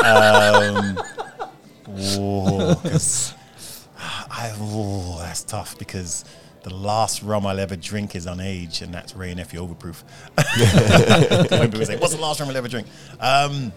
[0.04, 0.98] um,
[1.90, 2.80] oh,
[3.98, 4.54] I.
[4.58, 6.24] Oh, that's tough because
[6.64, 10.02] the last rum I'll ever drink is unaged, and that's Wray and Nephew Overproof.
[11.50, 12.88] when people say, "What's the last rum I'll ever drink?"
[13.20, 13.72] Um,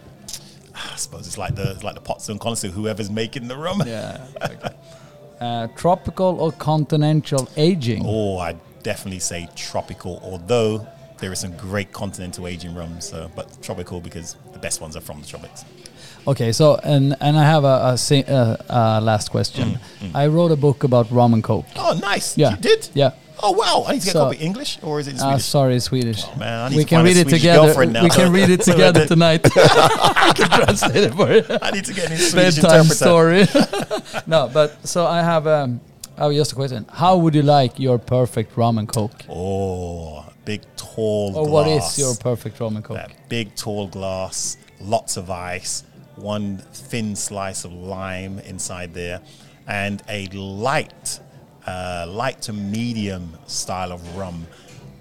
[0.73, 3.83] I suppose it's like the it's like the pots and connoisseur, whoever's making the rum.
[3.85, 4.25] Yeah.
[4.41, 4.75] Okay.
[5.39, 8.03] Uh, tropical or continental aging?
[8.05, 10.19] Oh, I definitely say tropical.
[10.23, 10.87] Although
[11.19, 15.01] there is some great continental aging rums, so, but tropical because the best ones are
[15.01, 15.65] from the tropics.
[16.27, 19.79] Okay, so and and I have a, a, si- uh, uh, last question.
[20.13, 21.65] I wrote a book about rum and coke.
[21.77, 22.37] Oh, nice!
[22.37, 22.51] Yeah.
[22.51, 22.89] you did.
[22.93, 23.11] Yeah.
[23.41, 23.85] Oh wow!
[23.87, 25.45] I need to get So- a copy English or is it Uh, Swedish?
[25.45, 26.23] sorry, Swedish.
[26.25, 27.85] Oh, man, I need we to can read it Swedish together.
[27.85, 28.03] now.
[28.03, 29.41] We can read it together tonight.
[29.55, 31.43] I can translate it for you.
[31.61, 33.45] I need to get an Swedish Bedtime story.
[34.27, 35.79] no, but so I have um,
[36.17, 36.85] oh, just a question.
[36.91, 39.21] How would you like your perfect rum and coke?
[39.29, 41.37] Oh, big tall.
[41.37, 41.53] Or glass.
[41.53, 42.97] what is your perfect rum and coke?
[42.97, 45.83] that big tall glass, lots of ice,
[46.17, 49.21] one thin slice of lime inside there,
[49.67, 51.19] and a light,
[51.65, 54.47] uh, light to medium style of rum.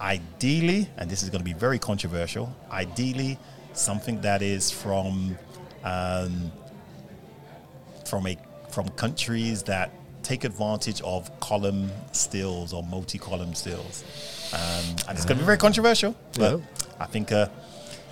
[0.00, 2.54] Ideally, and this is going to be very controversial.
[2.70, 3.38] Ideally,
[3.72, 5.38] something that is from
[5.84, 6.52] um,
[8.04, 8.36] from a
[8.70, 9.90] from countries that
[10.22, 14.04] take advantage of column stills or multi-column stills,
[14.52, 16.14] um, and it's going to be very controversial.
[16.36, 16.64] But Yeah.
[17.00, 17.48] I think uh,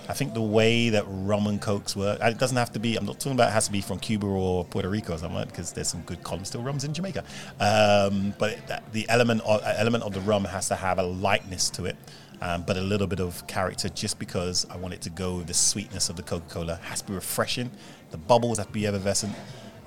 [0.07, 2.95] I think the way that rum and cokes work, it doesn't have to be.
[2.95, 5.45] I'm not talking about it has to be from Cuba or Puerto Rico or something
[5.45, 7.23] because there's some good column still rums in Jamaica.
[7.59, 11.69] Um, but it, the element of element of the rum has to have a lightness
[11.71, 11.95] to it.
[12.41, 15.47] Um, but a little bit of character just because I want it to go with
[15.47, 16.75] the sweetness of the Coca Cola.
[16.83, 17.71] Has to be refreshing.
[18.11, 19.33] The bubbles have to be effervescent.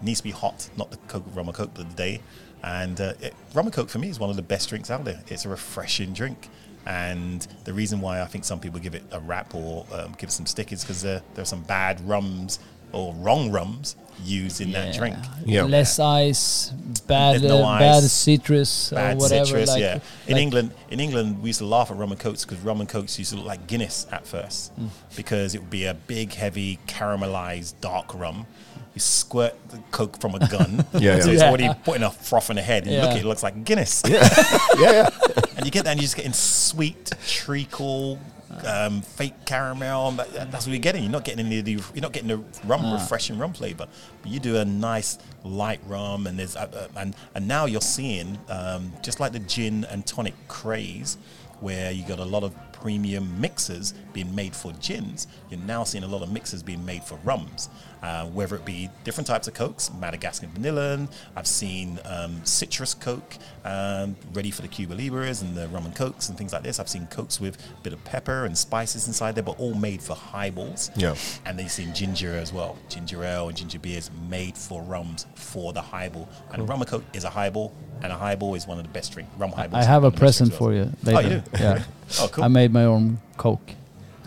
[0.00, 2.20] needs to be hot, not the Coke, rum and Coke of the day.
[2.62, 5.04] And uh, it, rum and Coke for me is one of the best drinks out
[5.04, 5.22] there.
[5.28, 6.48] It's a refreshing drink.
[6.86, 10.28] And the reason why I think some people give it a rap or um, give
[10.28, 12.58] it some stick is because there, there are some bad rums
[12.92, 15.16] or wrong rums used in that drink.
[15.46, 15.62] Yeah.
[15.62, 16.70] Less ice,
[17.06, 19.44] bad, no uh, bad citrus, Bad or whatever.
[19.46, 20.00] citrus, like, yeah.
[20.26, 22.80] In like- England, in England, we used to laugh at rum and cokes because rum
[22.80, 24.88] and cokes used to look like Guinness at first, Mm.
[25.16, 28.46] because it would be a big, heavy, caramelized dark rum.
[28.94, 31.32] You squirt the coke from a gun, Yeah, so yeah.
[31.34, 31.48] it's Yeah.
[31.48, 34.02] already putting a froth in the head, and you look it, it looks like Guinness.
[34.08, 34.28] yeah,
[34.78, 35.08] yeah.
[35.56, 38.18] and you get that, and you're just getting sweet treacle,
[38.66, 40.12] um, fake caramel.
[40.16, 41.02] but That's what you're getting.
[41.02, 41.72] You're not getting any of the.
[41.72, 43.86] You're not getting the rum, refreshing rum flavor.
[44.22, 47.80] But you do a nice light rum, and there's uh, uh, and and now you're
[47.80, 51.18] seeing um, just like the gin and tonic craze,
[51.60, 55.26] where you got a lot of premium mixers being made for gins.
[55.50, 57.68] You're now seeing a lot of mixers being made for rums,
[58.02, 61.08] uh, whether it be different types of cokes, Madagascar vanilla.
[61.36, 65.94] I've seen um, citrus coke, um, ready for the Cuba Libres and the rum and
[65.94, 66.78] cokes and things like this.
[66.78, 70.00] I've seen cokes with a bit of pepper and spices inside there, but all made
[70.00, 70.90] for highballs.
[70.96, 71.14] Yeah.
[71.44, 72.76] And then you've seen ginger as well.
[72.88, 76.28] Ginger ale and ginger beers made for rums for the highball.
[76.52, 79.12] And rum and coke is a highball, and a highball is one of the best
[79.12, 79.28] drink.
[79.36, 79.84] Rum highballs.
[79.84, 81.22] I have a one of the best present drinks for you well.
[81.22, 81.28] later.
[81.28, 81.62] Oh, you do?
[81.62, 81.82] Yeah.
[82.20, 82.42] Oh, cool.
[82.42, 83.74] I made my own coke.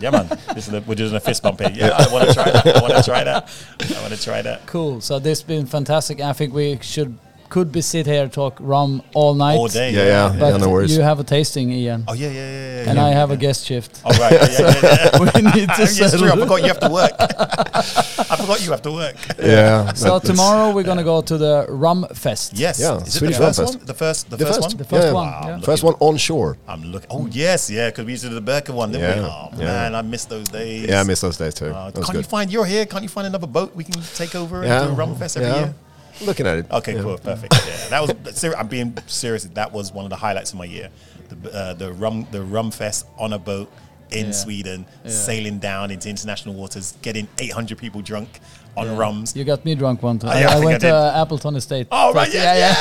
[0.02, 0.26] Yeah, man.
[0.54, 1.70] This is the, we're doing a fist bump here.
[1.72, 2.66] Yeah, I want to try that.
[2.66, 3.48] I want to try that.
[3.96, 4.66] I want to try that.
[4.66, 5.00] Cool.
[5.00, 6.20] So this has been fantastic.
[6.20, 7.16] I think we should
[7.52, 9.56] could be sit here talk rum all night.
[9.58, 9.90] All day.
[9.92, 10.40] Yeah, yeah.
[10.40, 10.96] But no worries.
[10.96, 12.76] you have a tasting, Ian, Oh yeah, yeah, yeah.
[12.84, 13.06] yeah and yeah.
[13.08, 14.00] I have a guest shift.
[14.06, 14.32] Oh right.
[14.32, 15.18] Yeah, yeah, yeah, yeah.
[15.36, 16.30] we need to yes, true.
[16.32, 17.12] I forgot you have to work.
[18.32, 19.16] I forgot you have to work.
[19.38, 19.92] yeah.
[19.92, 22.48] So tomorrow we're gonna go to the Rum Fest.
[22.54, 22.80] Yes.
[22.80, 23.86] Yeah, Is it the first Rum one?
[23.92, 24.68] The first, the, The first, first.
[24.72, 24.76] one.
[24.82, 25.20] The first Yeah.
[25.20, 25.26] one.
[25.26, 25.60] Wow, yeah.
[25.70, 26.56] First one on shore.
[26.66, 27.10] I'm looking.
[27.10, 27.90] Oh yes, yeah.
[27.90, 29.22] Because we used to do the Birka one, didn't we?
[29.22, 29.64] Yeah, Oh yeah.
[29.72, 30.88] man, I miss those days.
[30.88, 31.66] Yeah, I miss those days too.
[31.66, 32.50] Uh, can't you find?
[32.50, 32.86] You're here.
[32.86, 35.52] Can't you find another boat we can take over and do a rum fest every
[35.60, 35.74] year?
[36.20, 36.70] Looking at it.
[36.70, 37.02] Okay, Yeah.
[37.02, 37.54] cool, perfect.
[37.66, 38.36] Yeah, that was.
[38.36, 39.44] ser- I'm being serious.
[39.44, 40.90] That was one of the highlights of my year.
[41.28, 43.70] The uh, the rum the rum fest on a boat
[44.10, 44.32] in Yeah.
[44.32, 45.10] Sweden, Yeah.
[45.10, 48.40] sailing down into international waters, getting 800 people drunk
[48.76, 49.34] on rums.
[49.34, 50.30] You got me drunk one time.
[50.30, 50.92] Oh, I I, went I to did.
[51.22, 51.86] Appleton Estate.
[51.90, 52.74] Oh, right, yeah, yeah.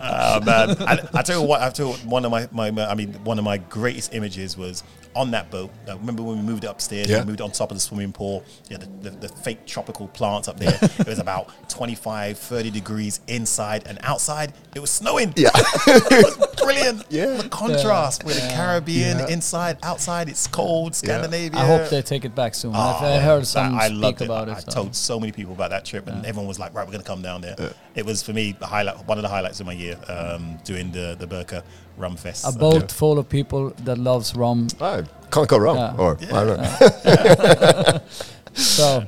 [0.00, 0.76] Oh man!
[0.82, 1.60] I, I tell you what.
[1.62, 4.14] I tell you what, one of my, my, my- I mean, one of my greatest
[4.14, 4.82] images was
[5.14, 5.70] on that boat.
[5.88, 7.08] I remember when we moved it upstairs.
[7.08, 7.20] Yeah.
[7.20, 8.44] We moved it on top of the swimming pool.
[8.68, 10.78] Yeah, the, the, the fake tropical plants up there.
[10.82, 15.32] it was about 25, 30 degrees inside, and outside it was snowing.
[15.36, 15.50] Yeah.
[15.54, 17.04] it was brilliant.
[17.10, 17.36] Yeah.
[17.42, 19.28] the contrast with the Caribbean Yeah.
[19.28, 20.94] inside, outside it's cold.
[20.94, 21.58] Scandinavia.
[21.58, 22.74] I hope they take it back soon.
[22.74, 24.24] Oh, I've I oh, heard some that- I speak loved it.
[24.26, 24.56] about I, it.
[24.56, 24.70] I so.
[24.70, 27.08] told so many people about that trip, and everyone was like, "Right, we're going to
[27.08, 27.56] come down there."
[27.98, 30.92] It was for me the highlight, one of the highlights of my year, um, doing
[30.92, 31.62] the the Birka
[32.02, 32.44] Rum Fest.
[32.46, 34.66] a So- boat full of people that loves rum.
[34.80, 35.76] Ah, can't go wrong.
[35.76, 36.00] Yeah.
[36.02, 38.00] Or I don't know.
[38.54, 39.04] So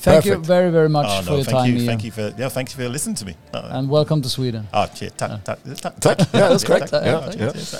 [0.00, 1.36] thank you very very much Oh for no!
[1.36, 1.86] your Thank time, you, Ian.
[1.86, 3.34] thank you for yeah, thank you for listening to me.
[3.54, 4.66] Uh, and welcome to Sweden.
[4.72, 5.12] oh, cheers.
[5.16, 6.18] Tack, tack, tack, Tack.
[6.32, 6.90] Yeah, that's correct.
[6.90, 7.52] tack, Yeah, tack, yeah.
[7.52, 7.74] cheers.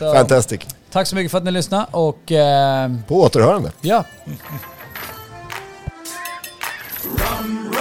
[0.14, 0.66] Fantastic.
[0.90, 3.70] tack så mycket för att ni lyssnade och ehm, På återhörande.
[3.80, 4.38] ja, Rum,
[7.72, 7.73] rum,